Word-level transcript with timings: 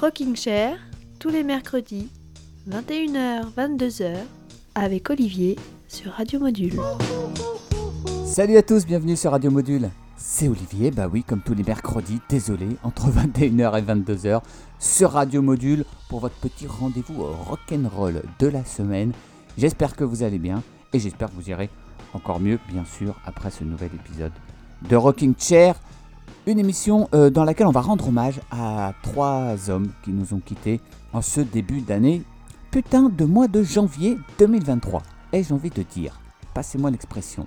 Rocking 0.00 0.36
Chair, 0.36 0.78
tous 1.18 1.28
les 1.28 1.42
mercredis, 1.42 2.08
21h, 2.70 3.52
22h, 3.56 4.14
avec 4.76 5.10
Olivier 5.10 5.56
sur 5.88 6.12
Radio 6.12 6.38
Module. 6.38 6.78
Salut 8.24 8.56
à 8.58 8.62
tous, 8.62 8.86
bienvenue 8.86 9.16
sur 9.16 9.32
Radio 9.32 9.50
Module. 9.50 9.90
C'est 10.16 10.46
Olivier, 10.46 10.92
bah 10.92 11.08
oui, 11.12 11.24
comme 11.24 11.40
tous 11.40 11.54
les 11.54 11.64
mercredis, 11.64 12.20
désolé, 12.28 12.68
entre 12.84 13.08
21h 13.10 13.76
et 13.76 13.82
22h, 13.82 14.40
sur 14.78 15.10
Radio 15.10 15.42
Module 15.42 15.84
pour 16.08 16.20
votre 16.20 16.36
petit 16.36 16.68
rendez-vous 16.68 17.24
rock'n'roll 17.24 18.22
de 18.38 18.46
la 18.46 18.64
semaine. 18.64 19.12
J'espère 19.56 19.96
que 19.96 20.04
vous 20.04 20.22
allez 20.22 20.38
bien 20.38 20.62
et 20.92 21.00
j'espère 21.00 21.28
que 21.28 21.34
vous 21.34 21.50
irez 21.50 21.70
encore 22.14 22.38
mieux, 22.38 22.60
bien 22.68 22.84
sûr, 22.84 23.16
après 23.26 23.50
ce 23.50 23.64
nouvel 23.64 23.90
épisode 23.94 24.32
de 24.88 24.94
Rocking 24.94 25.34
Chair. 25.36 25.74
Une 26.48 26.58
émission 26.58 27.10
euh, 27.12 27.28
dans 27.28 27.44
laquelle 27.44 27.66
on 27.66 27.72
va 27.72 27.82
rendre 27.82 28.08
hommage 28.08 28.40
à 28.50 28.94
trois 29.02 29.68
hommes 29.68 29.90
qui 30.02 30.12
nous 30.12 30.32
ont 30.32 30.40
quittés 30.40 30.80
en 31.12 31.20
ce 31.20 31.42
début 31.42 31.82
d'année, 31.82 32.22
putain 32.70 33.10
de 33.10 33.26
mois 33.26 33.48
de 33.48 33.62
janvier 33.62 34.16
2023. 34.38 35.02
Et 35.34 35.42
j'ai 35.42 35.52
envie 35.52 35.68
de 35.68 35.82
dire, 35.82 36.18
passez-moi 36.54 36.90
l'expression. 36.90 37.46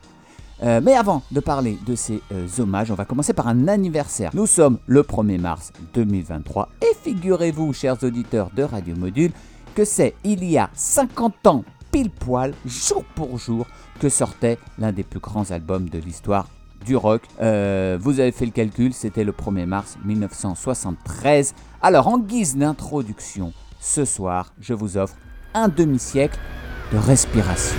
Euh, 0.61 0.81
mais 0.83 0.93
avant 0.93 1.23
de 1.31 1.39
parler 1.39 1.79
de 1.83 1.95
ces 1.95 2.21
euh, 2.31 2.45
hommages, 2.59 2.91
on 2.91 2.93
va 2.93 3.05
commencer 3.05 3.33
par 3.33 3.47
un 3.47 3.67
anniversaire. 3.67 4.29
Nous 4.35 4.45
sommes 4.45 4.77
le 4.85 5.01
1er 5.01 5.39
mars 5.39 5.73
2023 5.95 6.69
et 6.83 6.95
figurez-vous, 7.01 7.73
chers 7.73 8.03
auditeurs 8.03 8.51
de 8.55 8.61
Radio 8.61 8.95
Module, 8.95 9.31
que 9.73 9.83
c'est 9.83 10.13
il 10.23 10.43
y 10.43 10.59
a 10.59 10.69
50 10.75 11.47
ans 11.47 11.63
pile 11.91 12.11
poil, 12.11 12.53
jour 12.67 13.03
pour 13.15 13.39
jour, 13.39 13.65
que 13.99 14.09
sortait 14.09 14.59
l'un 14.77 14.91
des 14.91 15.03
plus 15.03 15.19
grands 15.19 15.49
albums 15.49 15.89
de 15.89 15.97
l'histoire 15.97 16.45
du 16.85 16.95
rock. 16.95 17.21
Euh, 17.41 17.97
vous 17.99 18.19
avez 18.19 18.31
fait 18.31 18.45
le 18.45 18.51
calcul, 18.51 18.93
c'était 18.93 19.23
le 19.23 19.31
1er 19.31 19.65
mars 19.65 19.97
1973. 20.03 21.53
Alors 21.81 22.07
en 22.07 22.19
guise 22.19 22.57
d'introduction, 22.57 23.53
ce 23.79 24.05
soir, 24.05 24.53
je 24.59 24.73
vous 24.73 24.97
offre 24.97 25.15
un 25.53 25.67
demi-siècle 25.67 26.39
de 26.91 26.97
respiration. 26.97 27.77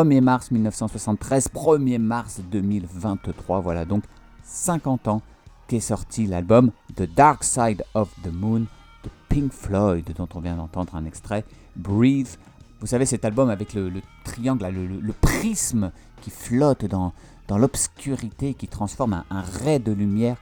1er 0.00 0.22
mars 0.22 0.50
1973, 0.50 1.50
1er 1.52 1.98
mars 1.98 2.40
2023, 2.50 3.60
voilà 3.60 3.84
donc 3.84 4.02
50 4.44 5.08
ans 5.08 5.22
qu'est 5.68 5.80
sorti 5.80 6.26
l'album 6.26 6.70
The 6.96 7.02
Dark 7.02 7.44
Side 7.44 7.84
of 7.92 8.08
the 8.22 8.32
Moon 8.32 8.60
de 9.04 9.10
Pink 9.28 9.52
Floyd, 9.52 10.10
dont 10.16 10.28
on 10.34 10.40
vient 10.40 10.56
d'entendre 10.56 10.94
un 10.94 11.04
extrait, 11.04 11.44
Breathe. 11.76 12.38
Vous 12.80 12.86
savez, 12.86 13.04
cet 13.04 13.26
album 13.26 13.50
avec 13.50 13.74
le, 13.74 13.92
triangle, 14.24 14.66
le, 14.70 15.12
prisme 15.12 15.92
qui 16.22 16.30
flotte 16.30 16.86
dans, 16.86 17.12
dans 17.46 17.58
l'obscurité, 17.58 18.54
qui 18.54 18.68
transforme 18.68 19.12
un, 19.12 19.24
un 19.28 19.42
ray 19.42 19.80
de 19.80 19.92
lumière 19.92 20.38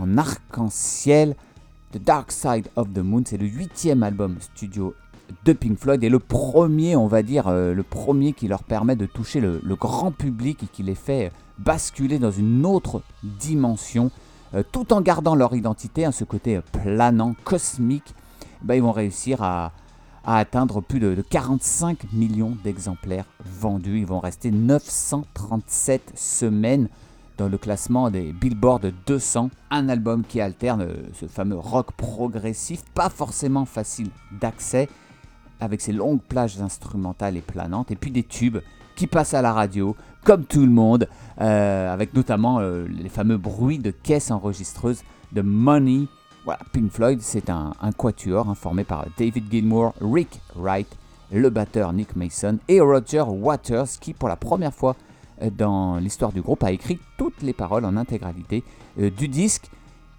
en 0.00 0.16
arc-en-ciel. 0.16 1.36
The 1.92 1.98
Dark 1.98 2.32
Side 2.32 2.68
of 2.76 2.94
the 2.94 3.00
Moon, 3.00 3.24
c'est 3.26 3.36
le 3.36 3.46
huitième 3.46 4.02
album 4.02 4.38
studio 4.40 4.94
de 5.44 5.52
Pink 5.52 5.78
Floyd 5.78 6.02
et 6.02 6.08
le 6.08 6.18
premier, 6.18 6.96
on 6.96 7.06
va 7.06 7.22
dire, 7.22 7.48
euh, 7.48 7.74
le 7.74 7.82
premier 7.82 8.32
qui 8.32 8.48
leur 8.48 8.64
permet 8.64 8.96
de 8.96 9.06
toucher 9.06 9.40
le, 9.40 9.60
grand 9.78 10.10
public 10.10 10.62
et 10.62 10.66
qui 10.66 10.82
les 10.82 10.94
fait 10.94 11.32
basculer 11.58 12.18
dans 12.18 12.30
une 12.30 12.66
autre 12.66 13.02
dimension, 13.22 14.10
euh, 14.54 14.62
tout 14.70 14.92
en 14.92 15.00
gardant 15.00 15.34
leur 15.34 15.54
identité, 15.54 16.04
hein, 16.04 16.12
ce 16.12 16.24
côté 16.24 16.60
planant, 16.72 17.34
cosmique. 17.44 18.14
Ben, 18.62 18.74
ils 18.74 18.82
vont 18.82 18.92
réussir 18.92 19.42
à, 19.42 19.72
atteindre 20.24 20.80
plus 20.80 20.98
de, 20.98 21.14
de 21.14 21.22
45 21.22 22.12
millions 22.12 22.56
d'exemplaires 22.64 23.26
vendus. 23.44 24.00
Ils 24.00 24.06
vont 24.06 24.18
rester 24.18 24.50
937 24.50 26.12
semaines 26.16 26.88
dans 27.38 27.48
le 27.48 27.58
classement 27.58 28.10
des 28.10 28.32
Billboard 28.32 28.92
200, 29.06 29.50
un 29.70 29.88
album 29.88 30.24
qui 30.24 30.40
alterne 30.40 30.82
euh, 30.82 30.94
ce 31.12 31.26
fameux 31.26 31.58
rock 31.58 31.92
progressif, 31.92 32.82
pas 32.94 33.10
forcément 33.10 33.64
facile 33.64 34.08
d'accès, 34.40 34.88
avec 35.60 35.80
ses 35.80 35.92
longues 35.92 36.20
plages 36.20 36.60
instrumentales 36.60 37.36
et 37.36 37.40
planantes, 37.40 37.90
et 37.90 37.96
puis 37.96 38.10
des 38.10 38.22
tubes 38.22 38.58
qui 38.96 39.06
passent 39.06 39.34
à 39.34 39.42
la 39.42 39.52
radio, 39.52 39.94
comme 40.24 40.44
tout 40.44 40.62
le 40.62 40.72
monde, 40.72 41.08
euh, 41.40 41.92
avec 41.92 42.14
notamment 42.14 42.58
euh, 42.58 42.86
les 42.88 43.08
fameux 43.08 43.36
bruits 43.36 43.78
de 43.78 43.90
caisses 43.90 44.30
enregistreuses 44.30 45.02
de 45.32 45.42
Money. 45.42 46.06
Voilà, 46.44 46.60
Pink 46.72 46.90
Floyd, 46.90 47.20
c'est 47.20 47.50
un, 47.50 47.72
quatuor 47.96 48.48
hein, 48.48 48.54
formé 48.54 48.84
par 48.84 49.06
David 49.18 49.50
Gilmour, 49.50 49.92
Rick 50.00 50.40
Wright, 50.56 50.88
le 51.30 51.50
batteur 51.50 51.92
Nick 51.92 52.16
Mason 52.16 52.58
et 52.68 52.80
Roger 52.80 53.24
Waters 53.26 53.88
qui 54.00 54.14
pour 54.14 54.28
la 54.28 54.36
première 54.36 54.72
fois 54.72 54.96
euh, 55.42 55.50
dans 55.50 55.96
l'histoire 55.96 56.32
du 56.32 56.40
groupe 56.40 56.62
a 56.64 56.72
écrit 56.72 56.98
toutes 57.18 57.42
les 57.42 57.52
paroles 57.52 57.84
en 57.84 57.96
intégralité 57.96 58.64
du 58.96 59.28
disque, 59.28 59.68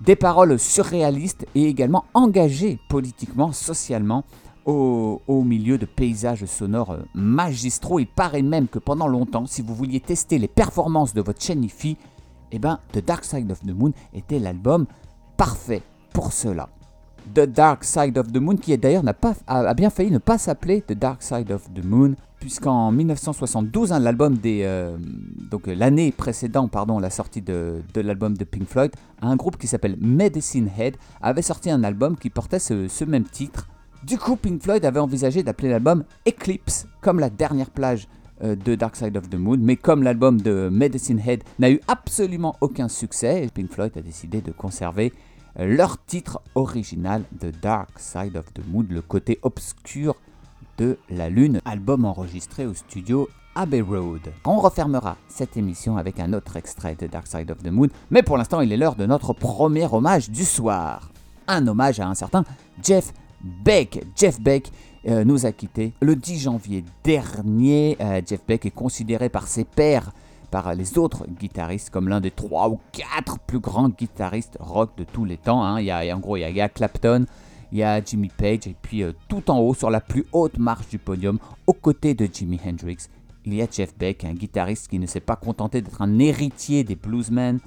des 0.01 0.15
paroles 0.15 0.59
surréalistes 0.59 1.47
et 1.55 1.65
également 1.65 2.05
engagées 2.13 2.77
politiquement, 2.89 3.51
socialement 3.51 4.23
au, 4.67 5.21
au 5.27 5.43
milieu 5.43 5.77
de 5.77 5.85
paysages 5.85 6.45
sonores 6.45 6.91
euh, 6.91 6.99
magistraux. 7.15 7.99
Il 7.99 8.05
paraît 8.05 8.43
même 8.43 8.67
que 8.67 8.79
pendant 8.79 9.07
longtemps, 9.07 9.47
si 9.47 9.61
vous 9.63 9.73
vouliez 9.73 10.01
tester 10.01 10.37
les 10.37 10.49
performances 10.49 11.13
de 11.13 11.21
votre 11.21 11.41
chaîne 11.41 11.63
IFI, 11.63 11.97
eh 12.51 12.59
ben, 12.59 12.79
The 12.91 13.03
Dark 13.03 13.23
Side 13.23 13.51
of 13.51 13.61
the 13.61 13.73
Moon 13.73 13.93
était 14.13 14.39
l'album 14.39 14.85
parfait 15.37 15.81
pour 16.13 16.33
cela. 16.33 16.69
The 17.33 17.41
Dark 17.41 17.83
Side 17.83 18.17
of 18.17 18.31
the 18.31 18.37
Moon, 18.37 18.55
qui 18.55 18.77
d'ailleurs 18.77 19.03
a, 19.47 19.73
bien 19.73 19.89
failli 19.89 20.11
ne 20.11 20.17
pas 20.17 20.37
s'appeler 20.37 20.81
The 20.81 20.93
Dark 20.93 21.21
Side 21.21 21.51
of 21.51 21.67
the 21.73 21.83
Moon, 21.83 22.15
puisqu'en 22.39 22.91
1972, 22.91 23.91
hein, 23.91 23.99
l'album 23.99 24.37
euh, 24.45 24.97
euh, 25.53 25.75
l'année 25.75 26.11
précédente, 26.11 26.71
pardon, 26.71 26.99
la 26.99 27.09
sortie 27.09 27.41
de, 27.41 27.81
l'album 27.95 28.37
de 28.37 28.43
Pink 28.43 28.67
Floyd, 28.67 28.91
un 29.21 29.35
groupe 29.35 29.57
qui 29.57 29.67
s'appelle 29.67 29.97
Medicine 29.99 30.69
Head 30.77 30.95
avait 31.21 31.41
sorti 31.41 31.69
un 31.69 31.83
album 31.83 32.17
qui 32.17 32.29
portait 32.29 32.59
ce 32.59 33.03
même 33.05 33.25
titre. 33.25 33.67
Du 34.03 34.17
coup, 34.17 34.35
Pink 34.35 34.61
Floyd 34.61 34.85
avait 34.85 34.99
envisagé 34.99 35.43
d'appeler 35.43 35.69
l'album 35.69 36.03
Eclipse, 36.27 36.87
comme 37.01 37.19
la 37.19 37.29
dernière 37.29 37.69
plage 37.69 38.07
euh, 38.43 38.55
de 38.55 38.75
Dark 38.75 38.95
Side 38.95 39.17
of 39.17 39.29
the 39.29 39.35
Moon, 39.35 39.57
mais 39.59 39.75
comme 39.75 40.03
l'album 40.03 40.39
de 40.39 40.69
Medicine 40.71 41.19
Head 41.25 41.43
n'a 41.59 41.71
eu 41.71 41.81
absolument 41.87 42.55
aucun 42.61 42.87
succès, 42.87 43.49
Pink 43.53 43.71
Floyd 43.71 43.91
a 43.97 44.01
décidé 44.01 44.41
de 44.41 44.51
conserver 44.51 45.11
leur 45.57 46.03
titre 46.05 46.41
original 46.53 47.23
de 47.41 47.49
Dark 47.49 47.97
Side 47.97 48.37
of 48.37 48.53
the 48.53 48.61
Moon, 48.67 48.85
le 48.89 49.01
côté 49.01 49.39
obscur 49.41 50.15
de 50.77 50.97
la 51.09 51.29
Lune, 51.29 51.61
album 51.65 52.05
enregistré 52.05 52.67
au 52.67 52.75
studio 52.75 53.27
Abbey 53.55 53.81
Road. 53.81 54.21
On 54.45 54.59
refermera 54.59 55.17
cette 55.27 55.57
émission 55.57 55.97
avec 55.97 56.19
un 56.19 56.33
autre 56.33 56.57
extrait 56.57 56.95
de 56.95 57.07
Dark 57.07 57.25
Side 57.25 57.49
of 57.49 57.63
the 57.63 57.71
Moon, 57.71 57.87
mais 58.11 58.21
pour 58.21 58.37
l'instant 58.37 58.61
il 58.61 58.71
est 58.71 58.77
l'heure 58.77 58.95
de 58.95 59.07
notre 59.07 59.33
premier 59.33 59.87
hommage 59.91 60.29
du 60.29 60.45
soir. 60.45 61.11
Un 61.47 61.65
hommage 61.67 61.99
à 61.99 62.07
un 62.07 62.13
certain 62.13 62.43
Jeff 62.83 63.11
Beck. 63.41 64.03
Jeff 64.15 64.39
Beck 64.39 64.71
euh, 65.07 65.23
nous 65.23 65.45
a 65.45 65.51
quittés 65.51 65.93
le 66.01 66.15
10 66.15 66.39
janvier 66.39 66.83
dernier. 67.03 67.97
Euh, 68.01 68.21
Jeff 68.25 68.41
Beck 68.47 68.65
est 68.65 68.71
considéré 68.71 69.29
par 69.29 69.47
ses 69.47 69.63
pairs 69.63 70.11
par 70.51 70.73
les 70.73 70.97
autres 70.97 71.27
guitaristes 71.27 71.89
comme 71.89 72.07
l'un 72.07 72.21
des 72.21 72.31
trois 72.31 72.69
ou 72.69 72.79
quatre 72.93 73.37
plus 73.39 73.59
grands 73.59 73.89
guitaristes 73.89 74.57
rock 74.59 74.91
de 74.97 75.03
tous 75.03 75.25
les 75.25 75.37
temps. 75.37 75.63
hein. 75.63 75.79
Il 75.81 75.85
y 75.85 75.91
a, 75.91 76.15
en 76.15 76.19
gros, 76.19 76.37
il 76.37 76.49
y 76.49 76.61
a, 76.61 76.69
Clapton, 76.69 77.25
il 77.71 77.79
y 77.79 77.83
a 77.83 78.01
Jimmy 78.03 78.29
Page, 78.29 78.67
et 78.67 78.75
puis 78.81 79.03
euh, 79.03 79.11
tout 79.27 79.51
en 79.51 79.59
haut, 79.59 79.73
sur 79.73 79.89
la 79.89 79.99
plus 79.99 80.25
haute 80.31 80.57
marche 80.57 80.87
du 80.87 80.99
podium, 80.99 81.37
aux 81.67 81.73
côtés 81.73 82.13
de 82.13 82.29
Jimi 82.31 82.59
Hendrix, 82.65 83.09
il 83.45 83.55
y 83.55 83.61
a 83.61 83.67
Jeff 83.69 83.97
Beck, 83.97 84.23
un 84.23 84.33
guitariste 84.33 84.87
qui 84.87 84.99
ne 84.99 85.05
s'est 85.05 85.19
pas 85.19 85.35
contenté 85.35 85.81
d'être 85.81 86.01
un 86.01 86.17
héritier 86.19 86.83
des 86.83 86.95
bluesmen 86.95 87.59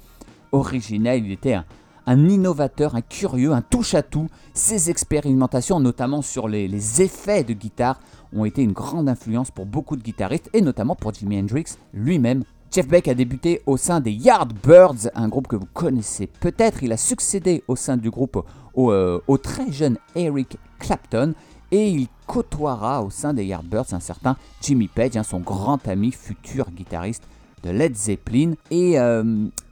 originels. 0.51 1.25
Il 1.25 1.31
était 1.31 1.53
un, 1.53 1.65
un 2.05 2.29
innovateur, 2.29 2.95
un 2.95 3.01
curieux, 3.01 3.51
un 3.51 3.61
touche-à-tout. 3.61 4.27
Ses 4.53 4.89
expérimentations, 4.89 5.79
notamment 5.79 6.21
sur 6.21 6.47
les, 6.47 7.01
effets 7.01 7.43
de 7.43 7.53
guitare, 7.53 7.99
ont 8.33 8.45
été 8.45 8.61
une 8.61 8.71
grande 8.71 9.09
influence 9.09 9.51
pour 9.51 9.65
beaucoup 9.65 9.95
de 9.95 10.03
guitaristes, 10.03 10.49
et 10.53 10.61
notamment 10.61 10.95
pour 10.95 11.13
Jimi 11.13 11.39
Hendrix 11.39 11.65
lui-même. 11.93 12.43
Jeff 12.71 12.87
Beck 12.87 13.09
a 13.09 13.13
débuté 13.13 13.61
au 13.65 13.75
sein 13.75 13.99
des 13.99 14.13
Yardbirds, 14.13 15.09
un 15.13 15.27
groupe 15.27 15.47
que 15.47 15.57
vous 15.57 15.67
connaissez 15.73 16.27
peut-être. 16.27 16.83
Il 16.83 16.93
a 16.93 16.97
succédé 16.97 17.63
au 17.67 17.75
sein 17.75 17.97
du 17.97 18.09
groupe 18.09 18.45
au, 18.73 18.91
euh, 18.91 19.19
très 19.43 19.69
jeune 19.73 19.97
Eric 20.15 20.57
Clapton 20.79 21.33
et 21.71 21.89
il 21.89 22.07
côtoiera 22.27 23.03
au 23.03 23.09
sein 23.09 23.33
des 23.33 23.43
Yardbirds 23.43 23.93
un 23.93 23.99
certain 23.99 24.37
Jimmy 24.61 24.87
Page, 24.87 25.17
hein, 25.17 25.23
son 25.23 25.39
grand 25.39 25.85
ami, 25.85 26.13
futur 26.13 26.71
guitariste 26.71 27.23
de 27.63 27.71
Led 27.71 27.95
Zeppelin. 27.95 28.53
Et, 28.69 28.97
euh, 28.99 29.23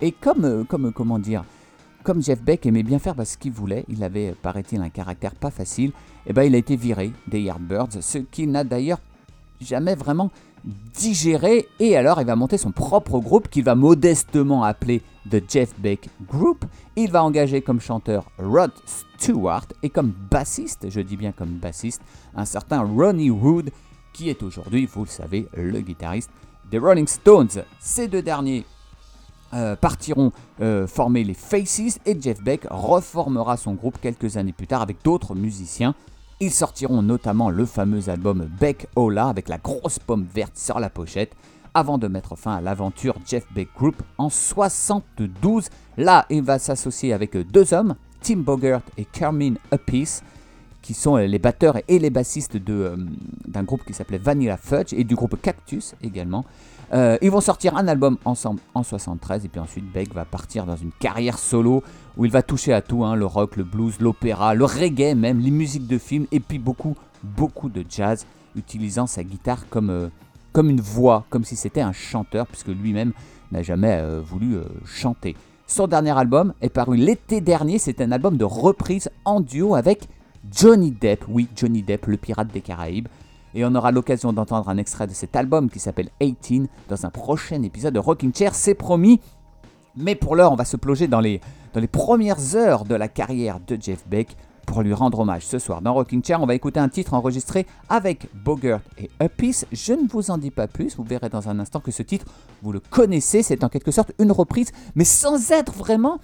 euh, 0.04 0.64
comme, 0.68 0.92
comment 0.94 1.20
dire, 1.20 1.46
comme 2.04 2.22
Jeff 2.22 2.42
Beck 2.42 2.66
aimait 2.66 2.84
bien 2.84 3.00
faire 3.00 3.16
ce 3.26 3.38
qu'il 3.38 3.52
voulait, 3.52 3.86
il 3.88 4.04
avait, 4.04 4.34
paraît-il, 4.42 4.82
un 4.82 4.90
caractère 4.90 5.36
pas 5.36 5.52
facile, 5.52 5.92
et 6.26 6.34
ben 6.34 6.44
il 6.44 6.56
a 6.56 6.58
été 6.58 6.76
viré 6.76 7.12
des 7.28 7.42
Yardbirds, 7.42 8.02
ce 8.02 8.20
qu'il 8.20 8.52
n'a 8.52 8.64
d'ailleurs 8.64 9.00
jamais 9.62 9.96
vraiment 9.96 10.32
digéré. 10.98 11.68
Et 11.80 11.96
alors, 11.96 12.20
il 12.22 12.28
va 12.28 12.36
monter 12.36 12.58
son 12.58 12.72
propre 12.72 13.20
groupe 13.20 13.50
qu'il 13.50 13.64
va 13.64 13.76
modestement 13.76 14.64
appeler 14.64 15.02
The 15.30 15.42
Jeff 15.48 15.74
Beck 15.80 16.10
Group. 16.28 16.66
Il 16.96 17.12
va 17.12 17.24
engager 17.24 17.62
comme 17.62 17.80
chanteur 17.80 18.26
Rod 18.38 18.72
Stewart 18.86 19.68
et 19.84 19.90
comme 19.90 20.14
bassiste, 20.30 20.90
je 20.90 21.02
dis 21.02 21.18
bien 21.18 21.32
comme 21.32 21.50
bassiste, 21.50 22.02
un 22.36 22.46
certain 22.46 22.82
Ronnie 22.82 23.30
Wood, 23.30 23.72
qui 24.14 24.30
est 24.30 24.44
aujourd'hui, 24.44 24.86
vous 24.86 25.04
le 25.04 25.10
savez, 25.10 25.48
le 25.56 25.80
guitariste 25.82 26.32
des 26.70 26.78
Rolling 26.78 27.08
Stones. 27.08 27.64
Ces 27.80 28.08
deux 28.08 28.22
derniers 28.22 28.66
euh, 29.54 29.76
partiront 29.76 30.32
euh, 30.62 30.86
former 30.86 31.24
les 31.24 31.34
Faces 31.34 32.00
et 32.06 32.20
Jeff 32.20 32.42
Beck 32.42 32.68
reformera 32.70 33.58
son 33.58 33.74
groupe 33.74 33.98
quelques 34.00 34.38
années 34.38 34.54
plus 34.54 34.68
tard 34.68 34.82
avec 34.82 34.98
d'autres 35.04 35.36
musiciens. 35.36 35.96
Ils 36.40 36.52
sortiront 36.52 37.02
notamment 37.02 37.50
le 37.50 37.66
fameux 37.66 38.10
album 38.10 38.50
Beck 38.60 38.88
Ola 38.96 39.28
avec 39.28 39.50
la 39.50 39.58
grosse 39.58 40.00
pomme 40.00 40.26
verte 40.34 40.58
sur 40.58 40.80
la 40.80 40.90
pochette 40.90 41.36
avant 41.74 41.98
de 41.98 42.08
mettre 42.08 42.36
fin 42.36 42.56
à 42.56 42.62
l'aventure 42.62 43.16
Jeff 43.26 43.46
Beck 43.54 43.70
Group 43.76 44.02
en 44.18 44.30
72. 44.30 45.70
Là, 45.98 46.26
il 46.30 46.44
va 46.44 46.60
s'associer 46.60 47.14
avec 47.14 47.36
deux 47.36 47.74
hommes, 47.74 47.96
Tim 48.22 48.38
Bogert 48.38 48.82
et 48.98 49.06
Carmine 49.06 49.58
Appice, 49.72 50.24
qui 50.82 50.94
sont 50.94 51.18
les 51.18 51.40
batteurs 51.40 51.78
et 51.88 52.00
les 52.00 52.10
bassistes 52.10 52.58
euh, 52.70 52.96
d'un 53.48 53.64
groupe 53.64 53.84
qui 53.86 53.94
s'appelait 53.94 54.18
Vanilla 54.18 54.58
Fudge 54.58 54.94
et 54.94 55.04
du 55.04 55.16
groupe 55.16 55.42
Cactus 55.42 55.96
également. 56.02 56.46
Euh, 56.92 57.18
ils 57.22 57.30
vont 57.30 57.42
sortir 57.42 57.78
un 57.78 57.88
album 57.88 58.18
ensemble 58.26 58.60
en 58.74 58.82
73 58.82 59.46
et 59.46 59.48
puis 59.48 59.60
ensuite 59.60 59.92
Beck 59.92 60.14
va 60.14 60.26
partir 60.26 60.66
dans 60.66 60.76
une 60.76 60.92
carrière 60.92 61.38
solo 61.38 61.84
où 62.18 62.26
il 62.26 62.32
va 62.32 62.42
toucher 62.42 62.74
à 62.74 62.82
tout, 62.82 63.06
hein, 63.06 63.16
le 63.16 63.26
rock, 63.26 63.58
le 63.58 63.64
blues, 63.64 64.00
l'opéra, 64.00 64.56
le 64.56 64.66
reggae 64.66 65.16
même, 65.16 65.40
les 65.40 65.52
musiques 65.52 65.88
de 65.88 65.98
films 65.98 66.26
et 66.32 66.40
puis 66.40 66.58
beaucoup, 66.58 66.96
beaucoup 67.24 67.70
de 67.70 67.86
jazz, 67.88 68.26
utilisant 68.56 69.06
sa 69.06 69.24
guitare 69.24 69.70
comme, 69.70 69.92
euh, 69.92 70.10
comme 70.52 70.70
une 70.70 70.82
voix, 70.82 71.26
comme 71.30 71.44
si 71.44 71.56
c'était 71.56 71.82
un 71.82 71.94
chanteur 71.94 72.48
puisque 72.48 72.70
lui-même 72.70 73.14
n'a 73.52 73.62
jamais 73.62 74.00
euh, 74.02 74.20
voulu 74.22 74.58
chanter. 74.86 75.36
Son 75.68 75.86
dernier 75.86 76.18
album 76.18 76.54
est 76.62 76.70
paru 76.70 76.98
l'été 76.98 77.42
dernier, 77.42 77.78
c'est 77.78 78.02
un 78.02 78.12
album 78.12 78.38
de 78.38 78.46
reprise 78.46 79.12
en 79.26 79.42
duo 79.42 79.76
avec 79.76 80.08
Johnny 80.52 80.90
Depp, 80.90 81.26
oui 81.28 81.48
Johnny 81.56 81.84
Depp, 81.84 82.08
le 82.08 82.18
pirate 82.18 82.48
des 82.52 82.62
Caraïbes. 82.62 83.08
Et 83.56 83.66
on 83.66 83.74
aura 83.76 83.92
l'occasion 83.92 84.34
d'entendre 84.34 84.70
un 84.70 84.78
extrait 84.78 85.08
de 85.08 85.14
cet 85.14 85.36
album 85.36 85.70
qui 85.70 85.80
s'appelle 85.80 86.10
18 86.22 86.70
dans 86.88 87.06
un 87.06 87.10
prochain 87.10 87.62
épisode 87.64 87.94
de 87.94 88.00
Rocking 88.00 88.34
Chair, 88.34 88.54
c'est 88.54 88.76
promis. 88.76 89.20
Mais 89.96 90.16
pour 90.16 90.36
l'heure, 90.36 90.52
on 90.52 90.56
va 90.56 90.66
se 90.66 90.78
plonger 90.78 91.08
dans 91.08 91.20
les, 91.20 91.42
dans 91.74 91.80
les 91.80 91.88
premières 91.88 92.56
heures 92.56 92.86
de 92.86 92.96
la 92.96 93.08
carrière 93.08 93.60
de 93.60 93.78
Jeff 93.80 94.08
Beck 94.08 94.36
pour 94.70 94.84
lui 94.84 94.94
rendre 94.94 95.20
hommage. 95.20 95.48
Ce 95.48 95.58
soir, 95.58 95.82
dans 95.82 95.94
Rocking 95.96 96.24
Chair, 96.24 96.42
on 96.42 96.46
va 96.46 96.54
écouter 96.54 96.80
un 96.80 96.90
titre 96.90 97.16
enregistré 97.16 97.66
avec 97.90 98.28
Bogert 98.36 98.82
et 99.00 99.10
Uppice. 99.22 99.66
Je 99.72 99.94
ne 99.94 100.08
vous 100.08 100.30
en 100.30 100.38
dis 100.38 100.52
pas 100.52 100.68
plus, 100.68 100.96
vous 100.96 101.04
verrez 101.04 101.30
dans 101.30 101.50
un 101.50 101.60
instant 101.60 101.80
que 101.80 101.90
ce 101.90 102.04
titre, 102.04 102.28
vous 102.62 102.72
le 102.72 102.80
connaissez, 102.80 103.42
c'est 103.42 103.64
en 103.64 103.70
quelque 103.70 103.90
sorte 103.90 104.12
une 104.20 104.32
reprise, 104.32 104.72
mais 104.94 105.06
sans 105.06 105.52
être 105.52 105.74
vraiment 105.74 106.20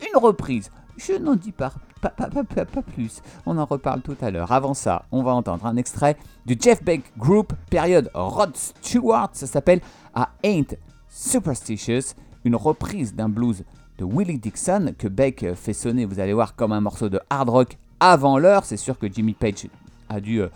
une 0.00 0.20
reprise. 0.20 0.70
Je 0.96 1.14
n'en 1.14 1.34
dis 1.34 1.50
pas, 1.50 1.72
pas, 2.10 2.82
plus. 2.82 3.22
On 3.46 3.58
en 3.58 3.64
reparle 3.64 4.02
tout 4.02 4.16
à 4.20 4.30
l'heure. 4.30 4.52
Avant 4.52 4.74
ça, 4.74 5.04
on 5.12 5.22
va 5.22 5.32
entendre 5.32 5.66
un 5.66 5.76
extrait 5.76 6.16
du 6.46 6.56
Jeff 6.60 6.82
Beck 6.82 7.02
Group, 7.16 7.52
période 7.70 8.10
Rod 8.14 8.56
Stewart. 8.56 9.30
Ça 9.32 9.46
s'appelle 9.46 9.80
I 10.16 10.24
Ain't 10.42 10.76
Superstitious, 11.08 12.14
une 12.44 12.56
reprise 12.56 13.14
d'un 13.14 13.28
blues 13.28 13.64
de 13.98 14.04
Willie 14.04 14.38
Dixon 14.38 14.94
que 14.98 15.08
Beck 15.08 15.54
fait 15.54 15.72
sonner, 15.72 16.04
vous 16.04 16.18
allez 16.18 16.32
voir, 16.32 16.56
comme 16.56 16.72
un 16.72 16.80
morceau 16.80 17.08
de 17.08 17.20
hard 17.30 17.48
rock 17.48 17.78
avant 18.00 18.38
l'heure. 18.38 18.64
C'est 18.64 18.76
sûr 18.76 18.98
que 18.98 19.06
Jimmy 19.10 19.34
Page 19.34 19.68
a 20.08 20.20
dû 20.20 20.42
euh, 20.42 20.48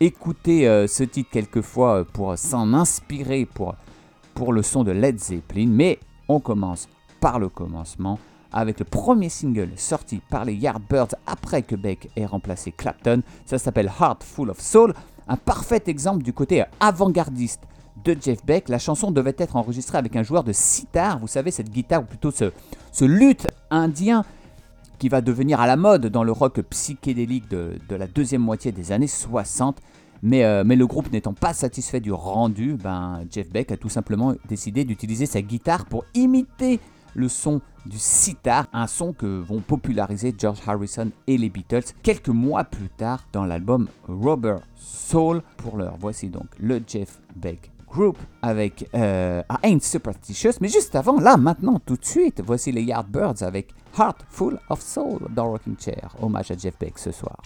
écouter 0.00 0.68
euh, 0.68 0.86
ce 0.86 1.04
titre 1.04 1.30
quelquefois 1.30 2.00
euh, 2.00 2.04
pour 2.04 2.38
s'en 2.38 2.72
inspirer 2.72 3.46
pour, 3.46 3.74
pour 4.34 4.52
le 4.52 4.62
son 4.62 4.84
de 4.84 4.92
Led 4.92 5.18
Zeppelin. 5.18 5.68
Mais 5.68 5.98
on 6.28 6.40
commence 6.40 6.88
par 7.20 7.38
le 7.38 7.48
commencement 7.48 8.18
avec 8.54 8.78
le 8.78 8.84
premier 8.84 9.28
single 9.28 9.70
sorti 9.76 10.20
par 10.30 10.44
les 10.44 10.54
Yardbirds 10.54 11.16
après 11.26 11.62
que 11.62 11.74
Beck 11.74 12.08
ait 12.16 12.24
remplacé 12.24 12.72
Clapton. 12.72 13.22
Ça 13.44 13.58
s'appelle 13.58 13.90
Heart 14.00 14.22
Full 14.22 14.48
of 14.50 14.60
Soul, 14.60 14.94
un 15.28 15.36
parfait 15.36 15.82
exemple 15.86 16.22
du 16.22 16.32
côté 16.32 16.64
avant-gardiste 16.78 17.62
de 18.04 18.16
Jeff 18.20 18.44
Beck. 18.46 18.68
La 18.68 18.78
chanson 18.78 19.10
devait 19.10 19.34
être 19.38 19.56
enregistrée 19.56 19.98
avec 19.98 20.14
un 20.14 20.22
joueur 20.22 20.44
de 20.44 20.52
sitar, 20.52 21.18
vous 21.18 21.26
savez, 21.26 21.50
cette 21.50 21.70
guitare 21.70 22.02
ou 22.02 22.06
plutôt 22.06 22.30
ce, 22.30 23.04
luth 23.04 23.46
indien 23.70 24.24
qui 24.98 25.08
va 25.08 25.20
devenir 25.20 25.60
à 25.60 25.66
la 25.66 25.76
mode 25.76 26.06
dans 26.06 26.22
le 26.22 26.30
rock 26.30 26.60
psychédélique 26.62 27.50
de, 27.50 27.72
de 27.88 27.96
la 27.96 28.06
deuxième 28.06 28.42
moitié 28.42 28.70
des 28.70 28.92
années 28.92 29.08
60. 29.08 29.78
Mais, 30.22 30.44
euh, 30.44 30.62
mais 30.64 30.76
le 30.76 30.86
groupe 30.86 31.12
n'étant 31.12 31.34
pas 31.34 31.52
satisfait 31.52 32.00
du 32.00 32.12
rendu, 32.12 32.78
ben, 32.82 33.24
Jeff 33.30 33.50
Beck 33.50 33.72
a 33.72 33.76
tout 33.76 33.90
simplement 33.90 34.34
décidé 34.48 34.84
d'utiliser 34.84 35.26
sa 35.26 35.42
guitare 35.42 35.84
pour 35.84 36.04
imiter 36.14 36.80
le 37.14 37.28
son 37.28 37.60
du 37.86 37.98
sitar, 37.98 38.66
un 38.72 38.86
son 38.86 39.12
que 39.12 39.40
vont 39.40 39.60
populariser 39.60 40.34
George 40.36 40.58
Harrison 40.66 41.10
et 41.26 41.36
les 41.36 41.50
Beatles 41.50 41.92
quelques 42.02 42.28
mois 42.28 42.64
plus 42.64 42.88
tard 42.88 43.24
dans 43.32 43.44
l'album 43.44 43.88
Rubber 44.08 44.58
Soul 44.76 45.42
pour 45.56 45.76
leur. 45.76 45.96
Voici 45.98 46.28
donc 46.28 46.46
le 46.58 46.80
Jeff 46.86 47.20
Beck 47.36 47.70
Group 47.88 48.18
avec 48.42 48.88
euh, 48.94 49.42
ah, 49.48 49.58
Ain't 49.62 49.80
Superstitious, 49.80 50.54
mais 50.60 50.68
juste 50.68 50.96
avant, 50.96 51.20
là, 51.20 51.36
maintenant, 51.36 51.80
tout 51.84 51.96
de 51.96 52.04
suite, 52.04 52.42
voici 52.44 52.72
les 52.72 52.82
Yardbirds 52.82 53.42
avec 53.42 53.68
Heart 53.96 54.24
Full 54.28 54.58
of 54.68 54.80
Soul 54.80 55.20
dans 55.30 55.50
Rocking 55.50 55.76
Chair, 55.78 56.16
hommage 56.20 56.50
à 56.50 56.56
Jeff 56.56 56.78
Beck 56.78 56.98
ce 56.98 57.12
soir. 57.12 57.36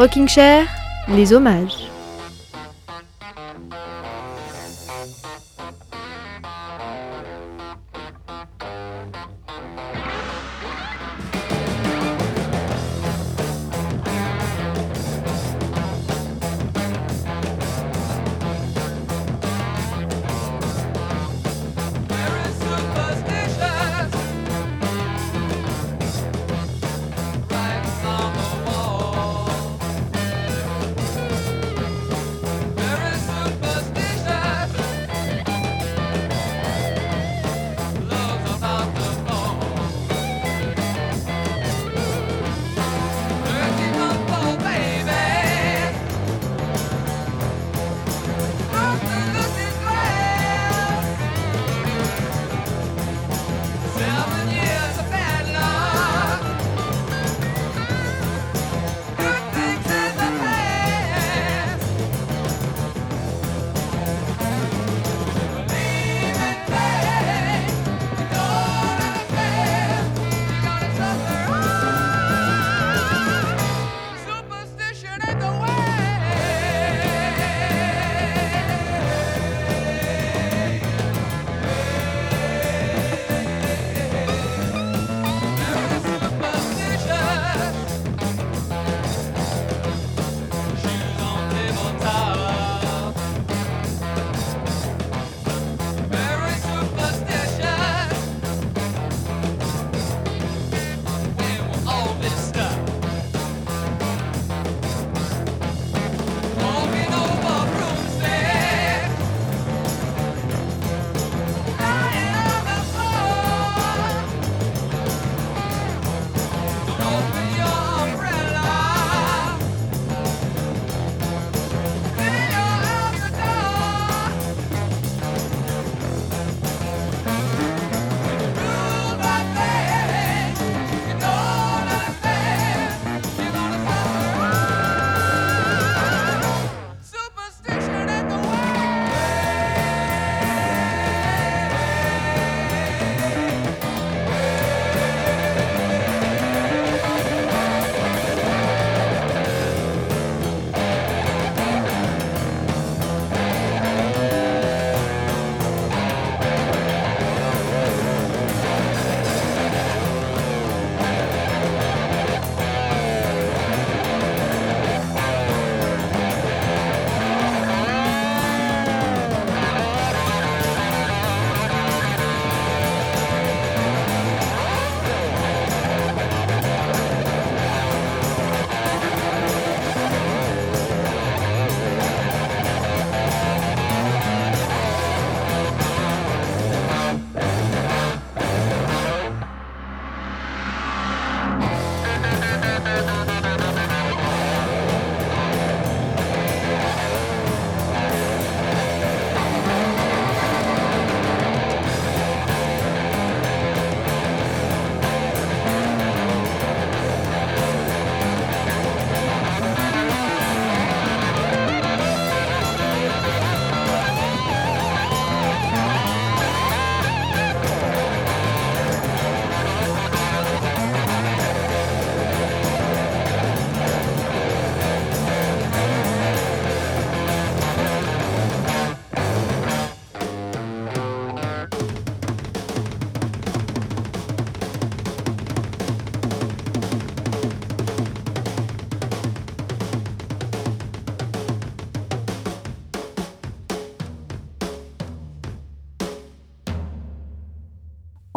Rocking 0.00 0.26
Chair, 0.26 0.66
les 1.08 1.34
hommages. 1.34 1.79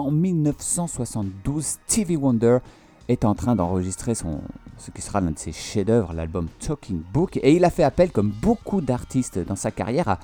En 0.04 0.12
1972, 0.12 1.66
Stevie 1.66 2.18
Wonder 2.18 2.60
est 3.08 3.26
en 3.26 3.36
train 3.36 3.56
d'enregistrer 3.56 4.16
ce 4.16 4.92
qui 4.94 5.02
sera 5.02 5.22
l'un 5.22 5.32
de 5.32 5.40
ses 5.40 5.52
chefs-d'œuvre, 5.52 6.14
l'album 6.14 6.48
Talking 6.60 7.02
Book, 7.14 7.38
et 7.38 7.54
il 7.54 7.64
a 7.64 7.70
fait 7.70 7.84
appel, 7.84 8.12
comme 8.12 8.30
beaucoup 8.30 8.82
d'artistes 8.82 9.40
dans 9.40 9.56
sa 9.56 9.72
carrière, 9.72 10.08
à, 10.10 10.20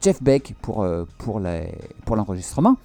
Jeff 0.00 0.22
Beck 0.22 0.54
pour, 0.62 0.82
euh, 0.82 1.04
pour, 1.18 1.40
l'enregistrement. 1.40 2.76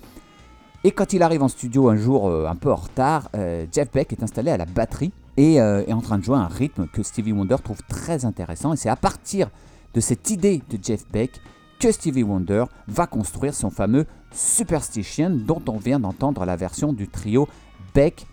Et 0.83 0.91
quand 0.91 1.13
il 1.13 1.21
arrive 1.21 1.43
en 1.43 1.47
studio 1.47 1.89
un 1.89 1.95
jour 1.95 2.27
euh, 2.27 2.47
un 2.47 2.55
peu 2.55 2.71
en 2.71 2.75
retard, 2.75 3.29
euh, 3.35 3.65
Jeff 3.71 3.91
Beck 3.91 4.11
est 4.11 4.23
installé 4.23 4.51
à 4.51 4.57
la 4.57 4.65
batterie 4.65 5.11
et 5.37 5.55
est 5.55 5.91
en 5.91 5.99
train 5.99 6.17
de 6.17 6.23
jouer 6.23 6.37
un 6.37 6.47
rythme 6.47 6.87
que 6.87 7.03
Stevie 7.03 7.33
Wonder 7.33 7.57
trouve 7.61 7.81
très 7.89 8.23
intéressant. 8.23 8.71
Et 8.71 8.77
c'est 8.77 8.87
à 8.87 8.95
partir 8.95 9.49
de 9.93 9.99
cette 9.99 10.29
idée 10.29 10.61
de 10.69 10.79
Jeff 10.81 11.03
Beck 11.11 11.41
que 11.77 11.91
Stevie 11.91 12.23
Wonder 12.23 12.63
va 12.87 13.05
construire 13.05 13.53
son 13.53 13.69
fameux 13.69 14.05
Superstition 14.35 15.29
dont 15.29 15.61
on 15.67 15.77
vient 15.77 15.99
d'entendre 15.99 16.45
la 16.45 16.55
version 16.55 16.93
du 16.93 17.07
trio 17.07 17.47
Beck, 17.93 18.27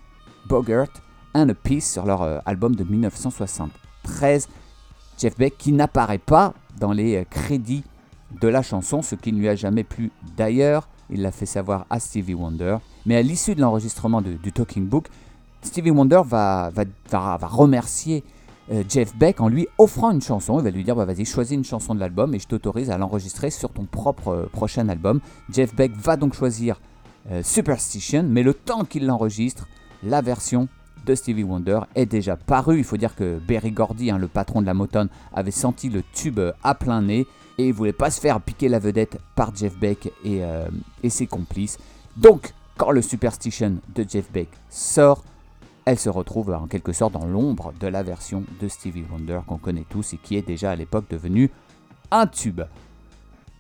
Bogart 0.49 0.89
and 1.35 1.49
a 1.49 1.55
Peace 1.55 1.93
sur 1.93 2.05
leur 2.05 2.23
euh, 2.23 2.39
album 2.45 2.75
de 2.75 2.85
1973. 2.85 4.49
Jeff 5.19 5.39
Beck 5.39 5.57
qui 5.57 5.73
n'apparaît 5.73 6.19
pas 6.19 6.55
dans 6.79 6.93
les 6.93 7.17
euh, 7.17 7.25
crédits 7.25 7.85
de 8.41 8.49
la 8.49 8.63
chanson, 8.63 9.03
ce 9.03 9.15
qui 9.15 9.33
ne 9.33 9.39
lui 9.39 9.49
a 9.49 9.55
jamais 9.55 9.85
plu 9.85 10.11
d'ailleurs. 10.37 10.89
Il 11.09 11.23
l'a 11.23 11.31
fait 11.31 11.47
savoir 11.47 11.87
à 11.89 12.01
Stevie 12.01 12.35
Wonder. 12.35 12.79
Mais 13.07 13.17
à 13.17 13.23
l'issue 13.23 13.55
de 13.55 13.61
l'enregistrement 13.61 14.23
du 14.23 14.53
Talking 14.53 14.87
Book, 14.87 15.09
Stevie 15.63 15.91
Wonder 15.91 16.23
va, 16.25 16.71
remercier 17.43 18.25
Jeff 18.89 19.15
Beck 19.17 19.41
en 19.41 19.49
lui 19.49 19.69
offrant 19.79 20.11
une 20.11 20.23
chanson. 20.23 20.59
Il 20.59 20.65
va 20.65 20.71
lui 20.71 20.85
dire 20.85 20.97
bah, 20.97 21.05
Vas-y, 21.05 21.25
choisis 21.25 21.57
une 21.57 21.65
chanson 21.65 21.95
de 21.95 22.01
l'album 22.01 22.35
et 22.35 22.39
je 22.39 22.47
t'autorise 22.47 22.91
à 22.91 22.99
l'enregistrer 22.99 23.51
sur 23.51 23.71
ton 23.71 23.85
propre 23.85 24.29
euh, 24.29 24.47
prochain 24.51 24.89
album. 24.89 25.21
Jeff 25.51 25.75
Beck 25.75 25.93
va 25.97 26.17
donc 26.17 26.35
choisir 26.35 26.81
euh, 27.31 27.43
Superstition, 27.43 28.25
mais 28.29 28.43
le 28.43 28.55
temps 28.55 28.85
qu'il 28.85 29.07
l'enregistre, 29.07 29.69
la 30.03 30.23
version 30.23 30.69
de 31.05 31.15
Stevie 31.15 31.43
Wonder 31.43 31.81
est 31.95 32.07
déjà 32.07 32.37
parue. 32.37 32.79
Il 32.79 32.85
faut 32.85 32.97
dire 32.97 33.15
que 33.15 33.39
Berry 33.39 33.73
Gordy, 33.73 34.11
hein, 34.11 34.19
le 34.19 34.29
patron 34.29 34.61
de 34.61 34.67
la 34.67 34.75
Motown, 34.75 35.09
avait 35.33 35.51
senti 35.51 35.89
le 35.89 36.03
tube 36.13 36.39
euh, 36.39 36.53
à 36.63 36.75
plein 36.75 37.03
nez 37.03 37.27
et 37.59 37.69
il 37.69 37.73
voulait 37.73 37.93
pas 37.93 38.11
se 38.11 38.21
faire 38.21 38.41
piquer 38.41 38.69
la 38.69 38.79
vedette 38.79 39.19
par 39.35 39.55
Jeff 39.55 39.79
Beck 39.79 40.13
euh, 40.27 40.69
et 41.03 41.11
ses 41.11 41.27
complices. 41.27 41.79
Donc, 42.17 42.55
quand 42.77 42.91
le 42.91 43.03
Superstition 43.03 43.77
de 43.95 44.05
Jeff 44.09 44.31
Beck 44.33 44.49
sort, 44.69 45.25
elle 45.85 45.99
se 45.99 46.09
retrouve 46.09 46.51
en 46.53 46.67
quelque 46.67 46.93
sorte 46.93 47.13
dans 47.15 47.27
l'ombre 47.27 47.73
de 47.81 47.87
la 47.89 48.03
version 48.03 48.45
de 48.61 48.69
Stevie 48.69 49.05
Wonder 49.11 49.41
qu'on 49.47 49.59
connaît 49.59 49.85
tous 49.89 50.13
et 50.15 50.17
qui 50.17 50.37
est 50.37 50.47
déjà 50.47 50.71
à 50.71 50.77
l'époque 50.77 51.07
devenue 51.11 51.51
un 52.11 52.27
tube. 52.27 52.61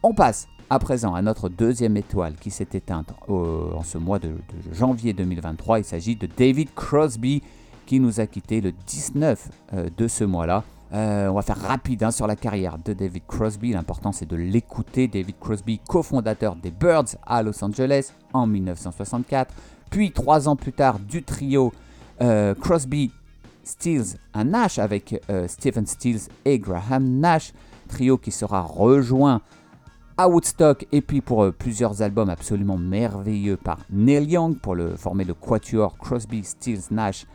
On 0.02 0.14
passe 0.14 0.46
à 0.70 0.78
présent 0.78 1.14
à 1.14 1.22
notre 1.22 1.48
deuxième 1.48 1.96
étoile 1.96 2.34
qui 2.36 2.50
s'est 2.50 2.68
éteinte 2.72 3.12
au- 3.28 3.72
en 3.76 3.82
ce 3.82 3.98
mois 3.98 4.18
de, 4.18 4.28
de 4.28 4.72
janvier 4.74 5.12
2023. 5.12 5.80
Il 5.80 5.84
s'agit 5.84 6.16
de 6.16 6.26
David 6.26 6.72
Crosby 6.74 7.42
qui 7.86 7.98
nous 8.00 8.20
a 8.20 8.26
quitté 8.26 8.60
le 8.60 8.72
19 8.86 9.48
euh, 9.74 9.88
de 9.96 10.08
ce 10.08 10.24
mois-là. 10.24 10.64
Euh, 10.92 11.28
on 11.28 11.34
va 11.34 11.42
faire 11.42 11.58
rapide 11.58 12.02
hein, 12.04 12.10
sur 12.10 12.26
la 12.26 12.36
carrière 12.36 12.78
de 12.78 12.92
David 12.92 13.22
Crosby. 13.26 13.72
L'important 13.72 14.12
c'est 14.12 14.26
de 14.28 14.36
l'écouter. 14.36 15.08
David 15.08 15.36
Crosby, 15.40 15.78
cofondateur 15.88 16.54
des 16.56 16.70
Birds 16.70 17.16
à 17.26 17.42
Los 17.42 17.62
Angeles 17.64 18.12
en 18.32 18.46
1964. 18.46 19.52
Puis 19.90 20.12
trois 20.12 20.48
ans 20.48 20.56
plus 20.56 20.72
tard 20.72 20.98
du 21.00 21.22
trio 21.22 21.72
euh, 22.20 22.54
Crosby, 22.54 23.10
Stills 23.64 24.16
and 24.34 24.46
Nash 24.46 24.78
avec 24.78 25.20
euh, 25.30 25.46
Stephen 25.48 25.86
Stills 25.86 26.28
et 26.44 26.58
Graham 26.58 27.20
Nash. 27.20 27.52
Trio 27.88 28.16
qui 28.16 28.30
sera 28.30 28.62
rejoint 28.62 29.40
à 30.16 30.28
Woodstock 30.28 30.86
et 30.92 31.00
puis 31.00 31.20
pour 31.20 31.44
euh, 31.44 31.52
plusieurs 31.52 32.00
albums 32.02 32.30
absolument 32.30 32.78
merveilleux 32.78 33.56
par 33.56 33.78
Neil 33.90 34.30
Young 34.30 34.58
pour 34.58 34.74
le, 34.74 34.96
former 34.96 35.24
le 35.24 35.34
quatuor 35.34 35.96
Crosby, 35.98 36.42
Stills, 36.42 36.84
Nash 36.90 37.26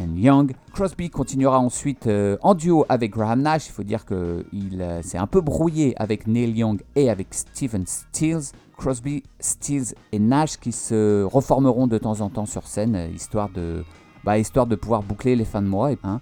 and 0.00 0.16
Young. 0.16 0.52
Crosby 0.72 1.10
continuera 1.10 1.58
ensuite 1.58 2.08
en 2.42 2.54
duo 2.54 2.84
avec 2.88 3.12
Graham 3.12 3.42
Nash. 3.42 3.68
Il 3.68 3.72
faut 3.72 3.82
dire 3.82 4.04
qu'il 4.04 5.00
s'est 5.02 5.18
un 5.18 5.26
peu 5.26 5.40
brouillé 5.40 5.94
avec 6.00 6.26
Neil 6.26 6.50
Young 6.56 6.82
et 6.94 7.10
avec 7.10 7.28
Stephen 7.30 7.86
Stills. 7.86 8.52
Crosby, 8.76 9.22
Stills 9.40 9.94
et 10.12 10.18
Nash 10.18 10.58
qui 10.58 10.72
se 10.72 11.22
reformeront 11.24 11.86
de 11.86 11.98
temps 11.98 12.20
en 12.20 12.28
temps 12.28 12.46
sur 12.46 12.66
scène, 12.66 13.08
histoire 13.14 13.48
de, 13.48 13.84
bah, 14.26 14.36
histoire 14.38 14.66
de 14.66 14.74
pouvoir 14.74 15.04
boucler 15.04 15.36
les 15.36 15.44
fins 15.44 15.62
de 15.62 15.68
mois. 15.68 15.90
hein. 16.02 16.20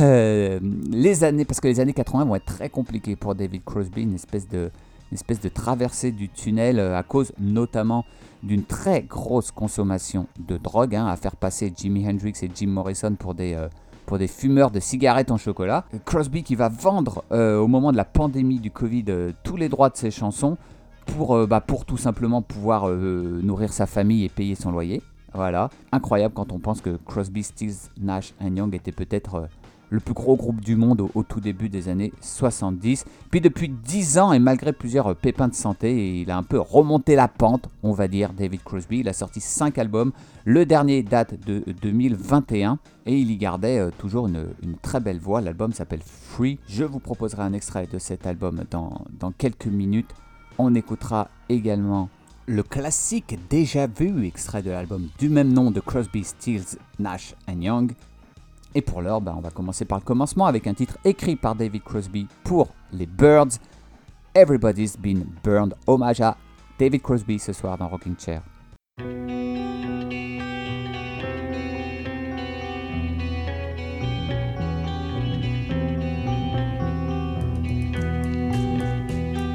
Euh, 0.00 0.58
les 0.90 1.22
années, 1.22 1.44
parce 1.44 1.60
que 1.60 1.68
les 1.68 1.78
années 1.78 1.92
80 1.92 2.24
vont 2.24 2.34
être 2.34 2.44
très 2.44 2.68
compliquées 2.68 3.14
pour 3.14 3.36
David 3.36 3.62
Crosby, 3.64 4.02
une 4.02 4.16
espèce 4.16 4.48
de, 4.48 4.72
une 5.12 5.14
espèce 5.14 5.40
de 5.40 5.48
traversée 5.48 6.10
du 6.10 6.28
tunnel 6.28 6.80
euh, 6.80 6.98
à 6.98 7.04
cause 7.04 7.32
notamment 7.38 8.04
d'une 8.42 8.64
très 8.64 9.02
grosse 9.02 9.52
consommation 9.52 10.26
de 10.48 10.56
drogue, 10.56 10.96
hein, 10.96 11.06
à 11.06 11.14
faire 11.14 11.36
passer 11.36 11.72
Jimi 11.74 12.08
Hendrix 12.08 12.34
et 12.42 12.50
Jim 12.52 12.66
Morrison 12.66 13.14
pour 13.14 13.34
des, 13.34 13.54
euh, 13.54 13.68
pour 14.06 14.18
des 14.18 14.26
fumeurs 14.26 14.72
de 14.72 14.80
cigarettes 14.80 15.30
en 15.30 15.36
chocolat. 15.36 15.84
Crosby 16.04 16.42
qui 16.42 16.56
va 16.56 16.68
vendre 16.68 17.24
au 17.30 17.66
moment 17.68 17.92
de 17.92 17.96
la 17.96 18.04
pandémie 18.04 18.58
du 18.60 18.70
Covid 18.72 19.04
tous 19.44 19.56
les 19.56 19.68
droits 19.68 19.90
de 19.90 19.96
ses 19.96 20.10
chansons 20.10 20.56
pour, 21.06 21.46
bah, 21.46 21.60
pour 21.60 21.84
tout 21.84 21.96
simplement 21.96 22.40
pouvoir 22.40 22.88
nourrir 22.88 23.72
sa 23.72 23.86
famille 23.86 24.24
et 24.24 24.28
payer 24.28 24.54
son 24.54 24.70
loyer. 24.70 25.02
Voilà, 25.36 25.68
incroyable 25.92 26.32
quand 26.34 26.50
on 26.50 26.58
pense 26.58 26.80
que 26.80 26.98
Crosby, 27.04 27.42
Stills, 27.42 27.90
Nash 28.00 28.32
Young 28.40 28.74
était 28.74 28.90
peut-être 28.90 29.34
euh, 29.34 29.46
le 29.90 30.00
plus 30.00 30.14
gros 30.14 30.34
groupe 30.34 30.62
du 30.62 30.76
monde 30.76 31.06
au, 31.14 31.22
tout 31.24 31.40
début 31.40 31.68
des 31.68 31.90
années 31.90 32.10
70. 32.22 33.04
Puis 33.30 33.42
depuis 33.42 33.68
10 33.68 34.16
ans 34.16 34.32
et 34.32 34.38
malgré 34.38 34.72
plusieurs 34.72 35.08
euh, 35.08 35.14
pépins 35.14 35.48
de 35.48 35.54
santé, 35.54 36.22
il 36.22 36.30
a 36.30 36.38
un 36.38 36.42
peu 36.42 36.58
remonté 36.58 37.16
la 37.16 37.28
pente, 37.28 37.68
on 37.82 37.92
va 37.92 38.08
dire, 38.08 38.32
David 38.32 38.62
Crosby. 38.64 39.00
Il 39.00 39.10
a 39.10 39.12
sorti 39.12 39.40
5 39.42 39.76
albums. 39.76 40.12
Le 40.46 40.64
dernier 40.64 41.02
date 41.02 41.34
de 41.46 41.62
2021 41.82 42.78
et 43.04 43.18
il 43.18 43.30
y 43.30 43.36
gardait 43.36 43.78
euh, 43.78 43.90
toujours 43.98 44.28
une, 44.28 44.46
une 44.62 44.78
très 44.78 45.00
belle 45.00 45.18
voix. 45.18 45.42
L'album 45.42 45.74
s'appelle 45.74 46.00
Free. 46.02 46.58
Je 46.66 46.84
vous 46.84 46.98
proposerai 46.98 47.42
un 47.42 47.52
extrait 47.52 47.86
de 47.92 47.98
cet 47.98 48.26
album 48.26 48.64
dans, 48.70 49.02
dans 49.20 49.32
quelques 49.32 49.66
minutes. 49.66 50.14
On 50.56 50.74
écoutera 50.74 51.28
également 51.50 52.08
le 52.46 52.62
classique 52.62 53.38
Déjà 53.50 53.86
Vu, 53.86 54.26
extrait 54.26 54.62
de 54.62 54.70
l'album 54.70 55.08
du 55.18 55.28
même 55.28 55.52
nom 55.52 55.70
de 55.70 55.80
Crosby, 55.80 56.24
Stills, 56.24 56.78
Nash 56.98 57.34
Young. 57.48 57.92
Et 58.74 58.82
pour 58.82 59.02
l'heure, 59.02 59.20
ben, 59.20 59.34
on 59.36 59.40
va 59.40 59.50
commencer 59.50 59.84
par 59.84 59.98
le 59.98 60.04
commencement 60.04 60.46
avec 60.46 60.66
un 60.66 60.74
titre 60.74 60.98
écrit 61.04 61.36
par 61.36 61.54
David 61.54 61.82
Crosby 61.82 62.26
pour 62.44 62.68
les 62.92 63.06
Birds. 63.06 63.58
Everybody's 64.34 64.96
Been 64.96 65.26
Burned. 65.42 65.74
Hommage 65.86 66.20
à 66.20 66.36
David 66.78 67.02
Crosby 67.02 67.38
ce 67.38 67.52
soir 67.52 67.78
dans 67.78 67.88
Rocking 67.88 68.16
Chair. 68.18 68.42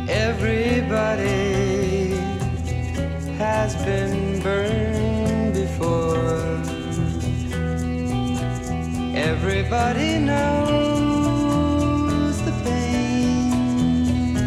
Everybody 0.10 1.41
has 3.74 3.86
been 3.86 4.42
burned 4.42 5.54
before. 5.54 6.18
Everybody 9.16 10.20
knows 10.20 11.22
the 12.42 12.52
pain. 12.64 14.38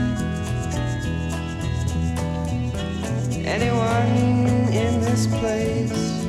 Anyone 3.47 4.17
in 4.73 5.01
this 5.01 5.27
place 5.27 6.27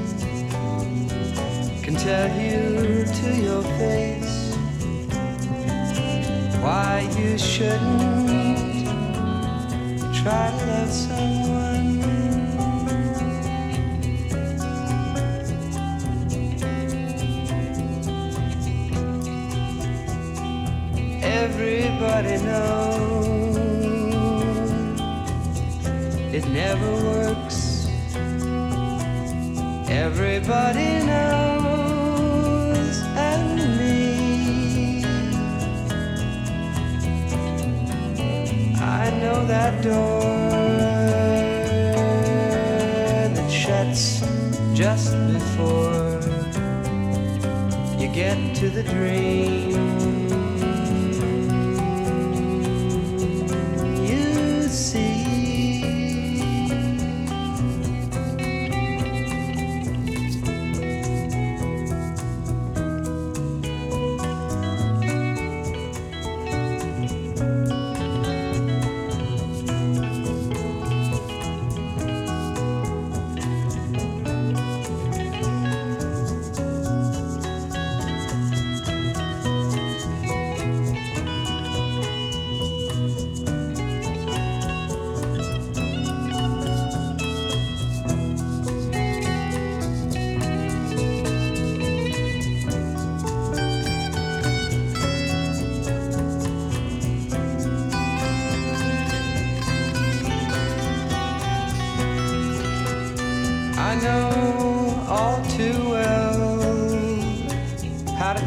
can 1.84 1.96
tell 1.96 2.30
you 2.40 3.06
to 3.06 3.36
your 3.42 3.64
face 3.80 4.56
why 6.62 7.08
you 7.18 7.38
shouldn't 7.38 8.88
try 10.14 10.50
to 10.50 10.66
love 10.66 10.92
someone. 10.92 11.65
Everybody 22.16 22.46
knows 22.46 23.58
it 26.34 26.48
never 26.48 26.92
works. 27.04 27.90
Everybody 29.90 31.04
knows, 31.06 32.96
and 33.18 33.58
me. 33.78 35.04
I 38.80 39.10
know 39.20 39.46
that 39.48 39.84
door 39.84 40.22
that 43.36 43.52
shuts 43.52 44.24
just 44.74 45.12
before 45.34 46.22
you 48.00 48.08
get 48.08 48.56
to 48.56 48.70
the 48.70 48.84
dream. 48.84 50.05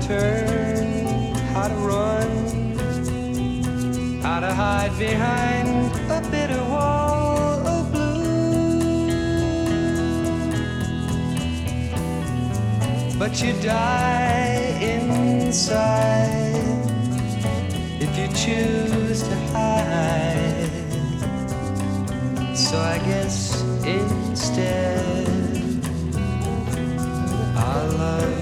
turn, 0.09 1.05
how 1.53 1.69
to 1.69 1.75
run, 1.75 2.31
how 4.23 4.41
to 4.41 4.51
hide 4.55 4.99
behind 4.99 5.69
a 6.11 6.21
bitter 6.31 6.65
wall 6.65 7.67
of 7.67 7.93
blue. 7.93 8.79
But 13.19 13.43
you 13.43 13.53
die 13.61 14.79
inside 14.81 16.57
if 18.01 18.11
you 18.17 18.29
choose 18.29 19.23
to 19.29 19.37
hide. 19.53 20.71
So 22.57 22.79
I 22.79 22.97
guess 23.11 23.63
instead, 23.85 25.29
our 27.55 27.87
love. 27.89 28.38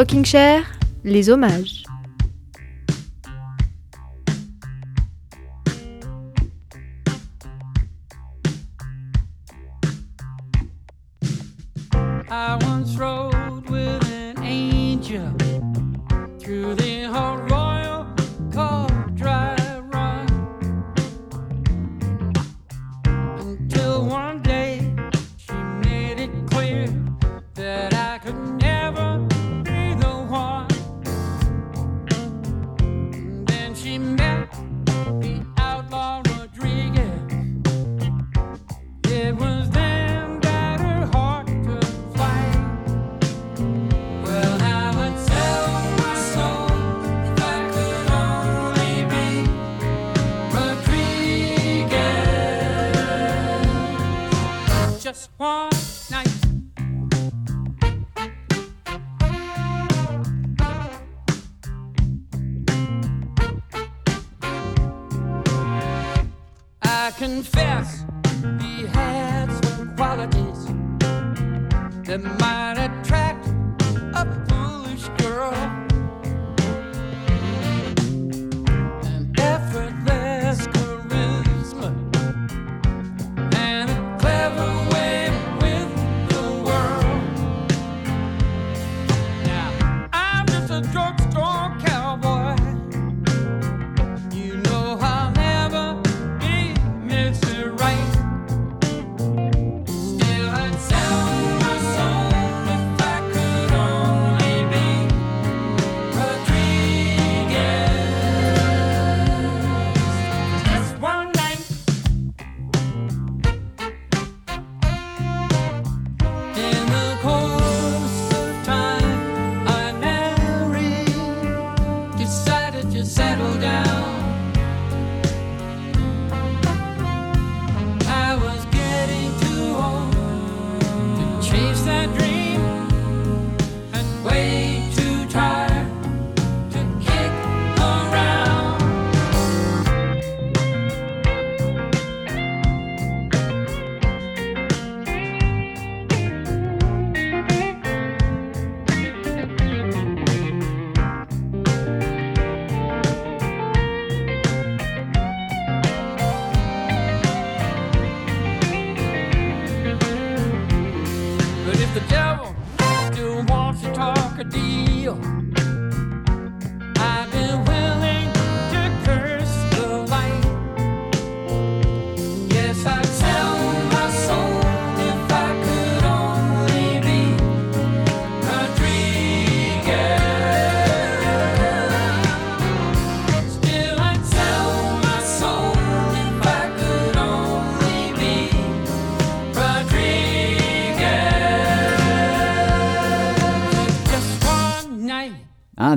Rocking 0.00 0.24
Chair, 0.24 0.62
les 1.04 1.28
hommages. 1.28 1.79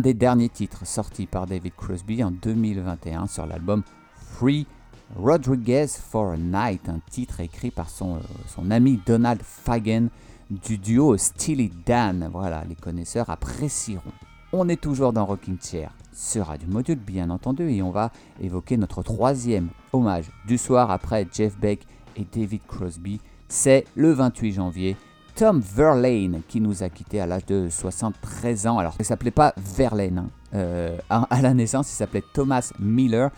Des 0.04 0.14
derniers 0.14 0.50
titres 0.50 0.86
sortis 0.86 1.28
par 1.28 1.48
David 1.48 1.74
Crosby 1.78 2.26
en 2.26 2.32
2021 2.32 3.26
sur 3.28 3.46
l'album 3.46 3.84
Free 4.18 4.68
Rodriguez 5.16 5.88
for 5.88 6.32
a 6.32 6.38
Night, 6.38 6.90
un 6.90 7.00
titre 7.10 7.40
écrit 7.40 7.72
par 7.72 7.90
son, 7.90 8.18
euh, 8.18 8.20
son 8.48 8.70
ami 8.70 9.00
Donald 9.06 9.42
Fagen 9.42 10.10
du 10.50 10.78
duo 10.78 11.16
Steely 11.16 11.72
Dan. 11.86 12.30
Voilà, 12.34 12.66
les 12.68 12.76
connaisseurs 12.76 13.30
apprécieront. 13.30 14.12
On 14.52 14.68
est 14.68 14.82
toujours 14.82 15.14
dans 15.14 15.26
Rocking 15.26 15.58
Chair 15.62 15.94
sur 16.12 16.48
Radio 16.48 16.68
Module, 16.68 17.00
bien 17.00 17.30
entendu, 17.30 17.70
et 17.72 17.82
on 17.82 17.92
va 17.92 18.12
évoquer 18.42 18.76
notre 18.76 19.04
troisième 19.04 19.70
hommage 19.94 20.30
du 20.46 20.58
soir 20.58 20.92
après 20.92 21.26
Jeff 21.32 21.58
Beck 21.58 21.88
et 22.18 22.28
David 22.30 22.62
Crosby. 22.68 23.22
C'est 23.48 23.86
le 23.96 24.12
28 24.12 24.52
janvier. 24.52 24.98
Tom 25.36 25.62
Verlaine 25.62 26.42
qui 26.48 26.62
nous 26.62 26.84
a 26.84 26.90
quittés 26.90 27.20
à 27.20 27.26
l'âge 27.26 27.46
de 27.46 27.68
73 27.70 28.68
ans. 28.68 28.78
Alors, 28.78 28.96
il 29.00 29.06
s'appelait 29.06 29.32
pas 29.32 29.54
Verlaine 29.58 30.20
hein. 30.20 30.30
Euh, 30.56 30.96
à, 31.10 31.42
la 31.42 31.54
naissance, 31.56 31.92
il 31.92 31.96
s'appelait 31.96 32.24
Thomas 32.34 32.72
Miller, 32.80 33.32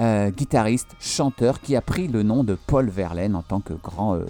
euh, 0.00 0.30
guitariste, 0.30 0.96
chanteur 0.98 1.60
qui 1.60 1.76
a 1.76 1.80
pris 1.80 2.08
le 2.08 2.24
nom 2.24 2.42
de 2.42 2.56
Paul 2.66 2.88
Verlaine 2.88 3.36
en 3.36 3.42
tant 3.42 3.60
que 3.60 3.72
grand 3.72 4.16
euh, 4.16 4.26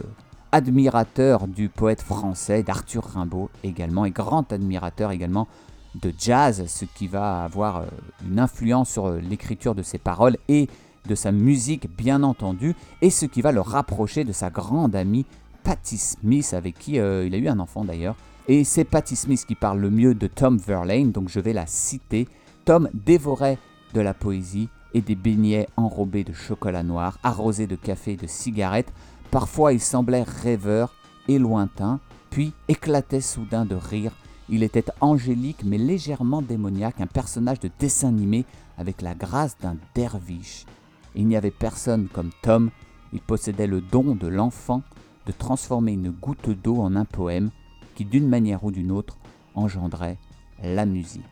admirateur 0.52 1.48
du 1.48 1.70
poète 1.70 2.02
français, 2.02 2.62
d'Arthur 2.62 3.04
Rimbaud 3.04 3.48
également, 3.64 4.04
et 4.04 4.10
grand 4.10 4.52
admirateur 4.52 5.12
également 5.12 5.48
de 5.94 6.12
jazz, 6.18 6.64
ce 6.66 6.84
qui 6.84 7.06
va 7.06 7.44
avoir 7.44 7.84
une 8.28 8.38
influence 8.38 8.90
sur 8.90 9.10
l'écriture 9.12 9.74
de 9.74 9.82
ses 9.82 9.96
paroles 9.96 10.36
et 10.48 10.68
de 11.06 11.14
sa 11.14 11.32
musique 11.32 11.88
bien 11.96 12.22
entendu, 12.22 12.74
et 13.00 13.08
ce 13.08 13.24
qui 13.24 13.40
va 13.40 13.50
le 13.50 13.62
rapprocher 13.62 14.24
de 14.24 14.32
sa 14.32 14.50
grande 14.50 14.94
amie 14.94 15.24
Patti 15.66 15.98
Smith, 15.98 16.54
avec 16.54 16.78
qui 16.78 17.00
euh, 17.00 17.26
il 17.26 17.34
a 17.34 17.38
eu 17.38 17.48
un 17.48 17.58
enfant 17.58 17.84
d'ailleurs. 17.84 18.14
Et 18.46 18.62
c'est 18.62 18.84
Patti 18.84 19.16
Smith 19.16 19.44
qui 19.44 19.56
parle 19.56 19.80
le 19.80 19.90
mieux 19.90 20.14
de 20.14 20.28
Tom 20.28 20.58
Verlaine, 20.58 21.10
donc 21.10 21.28
je 21.28 21.40
vais 21.40 21.52
la 21.52 21.66
citer. 21.66 22.28
Tom 22.64 22.88
dévorait 22.94 23.58
de 23.92 24.00
la 24.00 24.14
poésie 24.14 24.68
et 24.94 25.00
des 25.00 25.16
beignets 25.16 25.66
enrobés 25.76 26.22
de 26.22 26.32
chocolat 26.32 26.84
noir, 26.84 27.18
arrosés 27.24 27.66
de 27.66 27.74
café 27.74 28.12
et 28.12 28.16
de 28.16 28.28
cigarettes. 28.28 28.92
Parfois 29.32 29.72
il 29.72 29.80
semblait 29.80 30.22
rêveur 30.22 30.94
et 31.26 31.40
lointain, 31.40 31.98
puis 32.30 32.52
éclatait 32.68 33.20
soudain 33.20 33.66
de 33.66 33.74
rire. 33.74 34.12
Il 34.48 34.62
était 34.62 34.86
angélique 35.00 35.64
mais 35.64 35.78
légèrement 35.78 36.42
démoniaque, 36.42 37.00
un 37.00 37.08
personnage 37.08 37.58
de 37.58 37.70
dessin 37.80 38.10
animé 38.10 38.44
avec 38.78 39.02
la 39.02 39.16
grâce 39.16 39.58
d'un 39.58 39.76
derviche. 39.96 40.64
Il 41.16 41.26
n'y 41.26 41.36
avait 41.36 41.50
personne 41.50 42.06
comme 42.06 42.30
Tom, 42.40 42.70
il 43.12 43.20
possédait 43.20 43.66
le 43.66 43.80
don 43.80 44.14
de 44.14 44.28
l'enfant 44.28 44.82
de 45.26 45.32
transformer 45.32 45.92
une 45.92 46.10
goutte 46.10 46.50
d'eau 46.50 46.80
en 46.80 46.96
un 46.96 47.04
poème 47.04 47.50
qui, 47.94 48.04
d'une 48.04 48.28
manière 48.28 48.64
ou 48.64 48.70
d'une 48.70 48.92
autre, 48.92 49.18
engendrait 49.54 50.18
la 50.62 50.86
musique. 50.86 51.24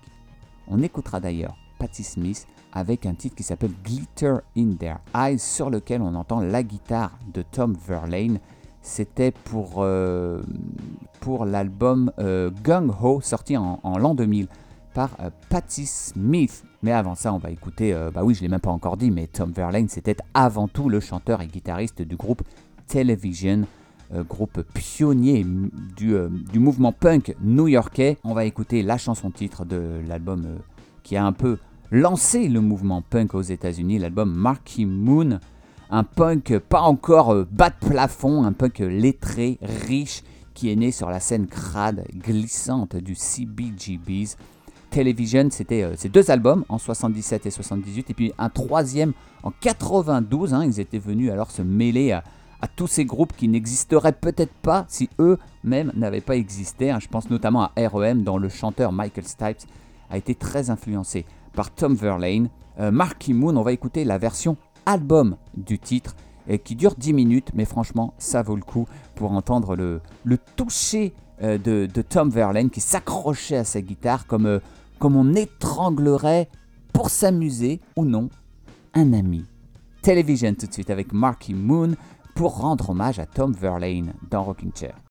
On 0.69 0.83
écoutera 0.83 1.21
d'ailleurs 1.21 1.57
Patti 1.79 2.03
Smith 2.03 2.47
avec 2.73 3.07
un 3.07 3.15
titre 3.15 3.37
qui 3.37 3.45
s'appelle 3.45 3.73
Glitter 3.85 4.37
in 4.57 4.73
Their 4.73 4.99
Eyes, 5.15 5.39
sur 5.39 5.71
lequel 5.71 6.03
on 6.03 6.15
entend 6.15 6.41
la 6.41 6.63
guitare 6.63 7.17
de 7.33 7.43
Tom 7.43 7.77
Verlaine. 7.87 8.41
C'était 8.83 9.31
pour, 9.31 9.77
euh, 9.79 10.43
pour 11.21 11.45
l'album 11.45 12.11
euh, 12.19 12.51
Gung 12.65 12.91
Ho, 13.01 13.21
sorti 13.23 13.57
en, 13.57 13.79
l'an 13.99 14.15
2000 14.15 14.49
par 14.93 15.11
euh, 15.21 15.31
Patti 15.49 15.87
Smith. 15.87 16.65
Mais 16.83 16.93
avant 16.93 17.15
ça, 17.15 17.33
on 17.33 17.39
va 17.39 17.51
écouter, 17.51 17.97
bah 18.13 18.25
oui, 18.25 18.35
je 18.35 18.43
l'ai 18.43 18.49
même 18.49 18.61
pas 18.61 18.71
encore 18.71 18.99
dit, 18.99 19.11
mais 19.11 19.27
Tom 19.27 19.53
Verlaine, 19.53 19.89
c'était 19.89 20.17
avant 20.35 20.69
tout 20.69 20.91
le 20.91 21.01
chanteur 21.01 21.41
et 21.41 21.47
guitariste 21.47 22.03
du 22.03 22.17
groupe 22.17 22.43
Television, 22.87 23.63
groupe 24.13 24.63
pionnier 24.75 25.47
euh, 26.03 26.29
du 26.53 26.59
mouvement 26.59 26.93
punk 26.93 27.35
new-yorkais. 27.43 28.19
On 28.25 28.35
va 28.35 28.45
écouter 28.45 28.83
la 28.83 28.99
chanson 28.99 29.31
titre 29.31 29.65
de 29.65 30.01
l'album 30.07 30.45
euh, 30.47 30.59
qui 31.03 31.17
a 31.17 31.25
un 31.25 31.33
peu 31.33 31.59
lancé 31.91 32.49
le 32.49 32.61
mouvement 32.61 33.03
punk 33.03 33.35
aux 33.35 33.43
États-Unis, 33.43 33.99
l'album 33.99 34.33
Marky 34.33 34.87
Moon. 34.87 35.39
Un 35.91 36.05
punk 36.05 36.59
pas 36.59 36.81
encore 36.81 37.33
euh, 37.33 37.47
bas 37.51 37.71
de 37.71 37.89
plafond, 37.89 38.45
un 38.45 38.53
punk 38.53 38.79
lettré, 38.81 39.59
riche, 39.87 40.23
qui 40.55 40.71
est 40.71 40.77
né 40.77 40.91
sur 40.91 41.11
la 41.11 41.21
scène 41.21 41.47
crade, 41.47 42.05
glissante 42.15 42.97
du 42.97 43.15
CBGBs. 43.15 44.37
Television, 44.91 45.49
c'était 45.51 45.83
euh, 45.83 45.95
ces 45.97 46.09
deux 46.09 46.31
albums 46.31 46.65
en 46.69 46.79
77 46.79 47.47
et 47.47 47.51
78, 47.51 48.11
et 48.11 48.15
puis 48.15 48.33
un 48.39 48.49
troisième 48.49 49.13
en 49.43 49.53
92. 49.61 50.55
hein, 50.55 50.65
ils 50.65 50.81
étaient 50.81 50.99
venus 50.99 51.31
alors 51.31 51.51
se 51.51 51.63
mêler 51.63 52.13
à, 52.13 52.23
à 52.65 52.67
tous 52.67 52.87
ces 52.87 53.05
groupes 53.05 53.35
qui 53.37 53.47
n'existeraient 53.47 54.15
peut-être 54.15 54.55
pas 54.55 54.87
si 54.89 55.11
eux-mêmes 55.19 55.93
n'avaient 55.95 56.23
pas 56.23 56.35
existé. 56.35 56.91
hein. 56.91 56.99
Je 56.99 57.09
pense 57.09 57.29
notamment 57.29 57.65
à 57.65 57.89
REM, 57.89 58.23
dont 58.25 58.39
le 58.39 58.49
chanteur 58.49 58.91
Michael 58.91 59.27
Stipes 59.27 59.69
a 60.09 60.17
été 60.17 60.35
très 60.35 60.71
influencé 60.71 61.27
par 61.53 61.71
Tom 61.71 61.95
Verlaine. 61.95 62.49
Euh, 62.81 62.91
Marky 62.91 63.35
Moon, 63.35 63.55
on 63.55 63.63
va 63.63 63.73
écouter 63.73 64.05
la 64.05 64.17
version 64.17 64.57
album 64.87 65.37
du 65.55 65.79
titre 65.79 66.17
qui 66.65 66.75
dure 66.75 66.95
10 66.97 67.13
minutes, 67.13 67.51
mais 67.55 67.67
franchement, 67.67 68.15
ça 68.17 68.43
vaut 68.43 68.57
le 68.57 68.63
coup 68.63 68.87
pour 69.15 69.33
entendre 69.33 69.77
le, 69.77 70.01
toucher 70.57 71.13
euh, 71.43 71.59
de, 71.59 71.87
de 71.93 72.03
Tom 72.03 72.31
Verlaine 72.31 72.71
qui 72.71 72.81
s'accrochait 72.81 73.59
à 73.59 73.65
sa 73.65 73.83
guitare 73.83 74.27
comme, 74.27 74.47
euh, 74.47 74.59
comme 74.99 75.17
on 75.17 75.35
étranglerait 75.35 76.49
pour 76.95 77.11
s'amuser 77.11 77.83
ou 77.97 78.07
non 78.07 78.31
un 78.95 79.13
ami. 79.13 79.45
Television 80.01 80.55
tout 80.55 80.67
de 80.67 80.73
suite 80.73 80.91
avec 80.91 81.13
Marky 81.13 81.53
Moon 81.53 81.95
pour 82.35 82.59
rendre 82.59 82.91
hommage 82.91 83.19
à 83.19 83.27
Tom 83.27 83.53
Verlaine 83.53 84.15
dans 84.31 84.43
Rocking 84.43 84.73
Chair. 84.75 85.04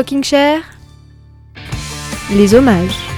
Rocking 0.00 0.24
Chair, 0.24 0.62
les 2.32 2.54
hommages. 2.54 3.09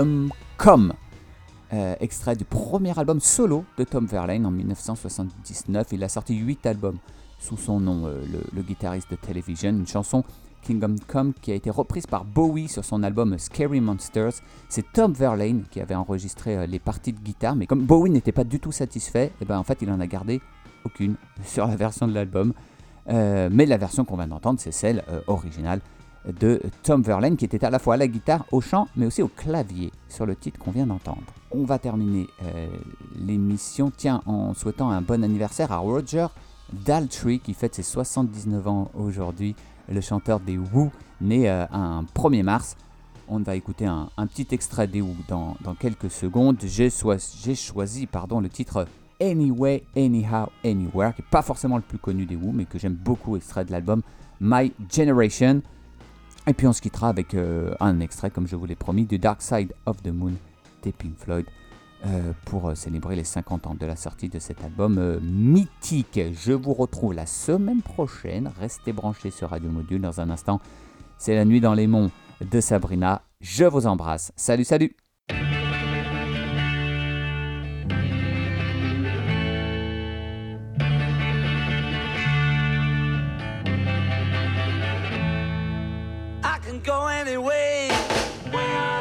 Kingdom 0.00 0.30
Come. 0.56 0.92
Euh, 1.74 1.94
extrait 2.00 2.34
du 2.34 2.46
premier 2.46 2.98
album 2.98 3.20
solo 3.20 3.66
de 3.76 3.84
Tom 3.84 4.06
Verlaine 4.06 4.46
en 4.46 4.50
1979. 4.50 5.88
Il 5.92 6.02
a 6.02 6.08
sorti 6.08 6.34
8 6.34 6.64
albums 6.64 6.96
sous 7.38 7.58
son 7.58 7.80
nom, 7.80 8.06
euh, 8.06 8.22
le, 8.54 8.62
guitariste 8.62 9.10
de 9.10 9.16
Television. 9.16 9.68
Une 9.68 9.86
chanson 9.86 10.24
Kingdom 10.62 10.96
Come 11.06 11.34
qui 11.34 11.52
a 11.52 11.54
été 11.54 11.68
reprise 11.68 12.06
par 12.06 12.24
Bowie 12.24 12.68
sur 12.68 12.82
son 12.82 13.02
album 13.02 13.38
Scary 13.38 13.82
Monsters. 13.82 14.40
C'est 14.70 14.90
Tom 14.92 15.12
Verlaine 15.12 15.64
qui 15.70 15.80
avait 15.80 15.94
enregistré 15.94 16.56
euh, 16.56 16.66
les 16.66 16.78
parties 16.78 17.12
de 17.12 17.20
guitare, 17.20 17.54
mais 17.54 17.66
comme 17.66 17.84
Bowie 17.84 18.10
n'était 18.10 18.32
pas 18.32 18.44
du 18.44 18.58
tout 18.58 18.72
satisfait, 18.72 19.32
et 19.42 19.44
ben 19.44 19.58
en 19.58 19.64
fait 19.64 19.82
il 19.82 19.90
en 19.90 20.00
a 20.00 20.06
gardé 20.06 20.40
aucune 20.86 21.16
sur 21.44 21.66
la 21.66 21.76
version 21.76 22.08
de 22.08 22.14
l'album. 22.14 22.54
Mais 23.06 23.66
la 23.66 23.76
version 23.76 24.04
qu'on 24.04 24.16
vient 24.16 24.28
d'entendre, 24.28 24.60
c'est 24.60 24.70
celle 24.70 25.02
originale 25.26 25.80
de 26.26 26.60
Tom 26.82 27.02
Verlaine 27.02 27.36
qui 27.36 27.44
était 27.44 27.64
à 27.64 27.70
la 27.70 27.78
fois 27.78 27.94
à 27.94 27.96
la 27.96 28.08
guitare, 28.08 28.44
au 28.52 28.60
chant, 28.60 28.88
mais 28.96 29.06
aussi 29.06 29.22
au 29.22 29.28
clavier 29.28 29.92
sur 30.08 30.26
le 30.26 30.36
titre 30.36 30.58
qu'on 30.58 30.70
vient 30.70 30.86
d'entendre. 30.86 31.22
On 31.50 31.64
va 31.64 31.78
terminer 31.78 32.26
euh, 32.44 32.68
l'émission, 33.18 33.90
tiens, 33.96 34.22
en 34.26 34.54
souhaitant 34.54 34.90
un 34.90 35.00
bon 35.00 35.24
anniversaire 35.24 35.72
à 35.72 35.78
Roger 35.78 36.26
Daltrey 36.72 37.38
qui 37.38 37.54
fête 37.54 37.74
ses 37.74 37.82
79 37.82 38.68
ans 38.68 38.90
aujourd'hui, 38.94 39.56
le 39.90 40.00
chanteur 40.00 40.40
des 40.40 40.58
Who, 40.58 40.90
né 41.20 41.50
euh, 41.50 41.66
un 41.72 42.04
1er 42.14 42.42
mars. 42.42 42.76
On 43.28 43.38
va 43.38 43.54
écouter 43.54 43.86
un, 43.86 44.08
petit 44.26 44.48
extrait 44.52 44.88
des 44.88 45.00
Who 45.00 45.14
dans, 45.28 45.56
dans 45.62 45.74
quelques 45.74 46.10
secondes. 46.10 46.56
J'ai 46.64 46.90
choisi 47.54 48.06
pardon, 48.06 48.40
le 48.40 48.48
titre 48.48 48.86
Anyway, 49.20 49.84
Anyhow, 49.96 50.48
Anywhere, 50.64 51.14
qui 51.14 51.22
n'est 51.22 51.28
pas 51.30 51.42
forcément 51.42 51.76
le 51.76 51.82
plus 51.82 51.98
connu 51.98 52.24
des 52.24 52.36
Who, 52.36 52.52
mais 52.52 52.64
que 52.64 52.78
j'aime 52.78 52.94
beaucoup, 52.94 53.36
extrait 53.36 53.64
de 53.64 53.72
l'album 53.72 54.02
My 54.40 54.72
Generation. 54.90 55.62
Et 56.46 56.54
puis 56.54 56.66
on 56.66 56.72
se 56.72 56.80
quittera 56.80 57.08
avec 57.08 57.34
euh, 57.34 57.74
un 57.80 58.00
extrait, 58.00 58.30
comme 58.30 58.46
je 58.46 58.56
vous 58.56 58.66
l'ai 58.66 58.76
promis, 58.76 59.04
du 59.04 59.18
Dark 59.18 59.42
Side 59.42 59.72
of 59.86 60.02
the 60.02 60.08
Moon 60.08 60.32
des 60.82 60.92
Pink 60.92 61.16
Floyd 61.18 61.44
euh, 62.06 62.32
pour 62.46 62.70
euh, 62.70 62.74
célébrer 62.74 63.14
les 63.14 63.24
50 63.24 63.66
ans 63.66 63.74
de 63.74 63.86
la 63.86 63.96
sortie 63.96 64.28
de 64.28 64.38
cet 64.38 64.64
album 64.64 65.20
mythique. 65.22 66.20
Je 66.32 66.52
vous 66.52 66.72
retrouve 66.72 67.12
la 67.12 67.26
semaine 67.26 67.82
prochaine. 67.82 68.50
Restez 68.58 68.92
branchés 68.92 69.30
sur 69.30 69.50
Radio 69.50 69.70
Module. 69.70 70.00
Dans 70.00 70.20
un 70.20 70.30
instant, 70.30 70.60
c'est 71.18 71.34
la 71.34 71.44
nuit 71.44 71.60
dans 71.60 71.74
les 71.74 71.86
monts 71.86 72.10
de 72.40 72.60
Sabrina. 72.60 73.22
Je 73.40 73.64
vous 73.64 73.86
embrasse. 73.86 74.32
Salut, 74.36 74.64
salut 74.64 74.96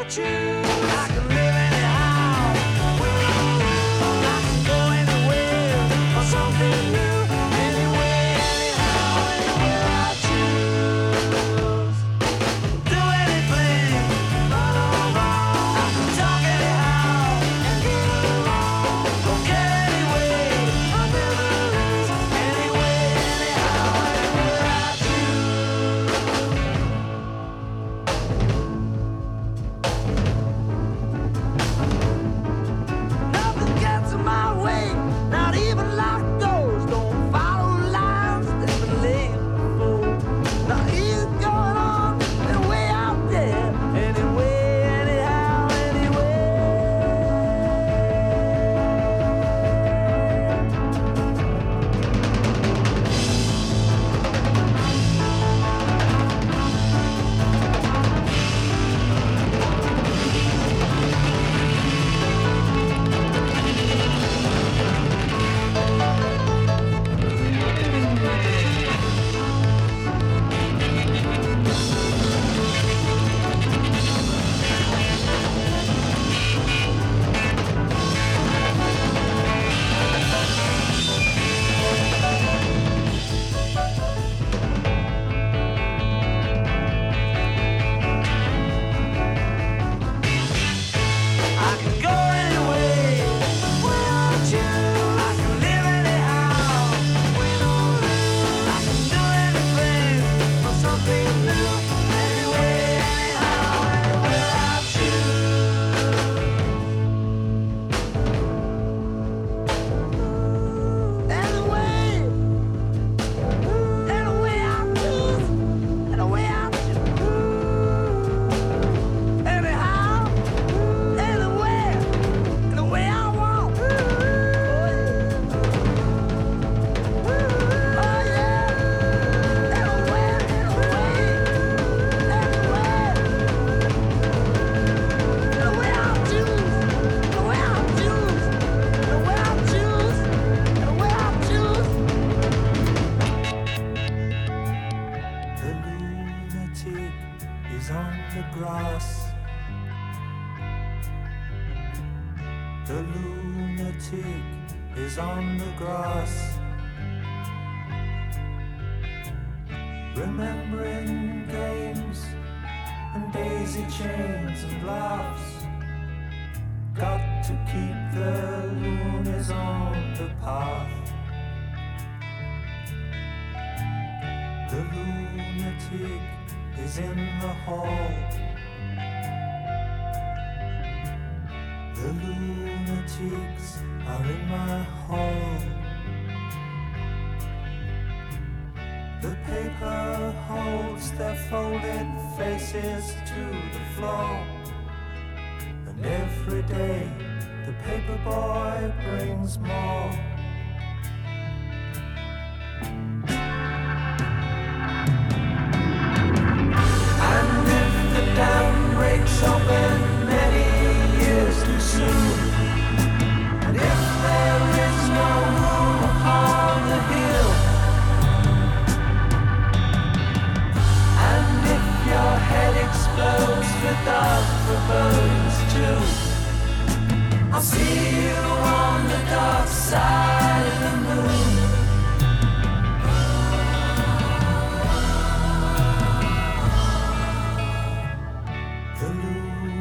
true. 0.10 0.49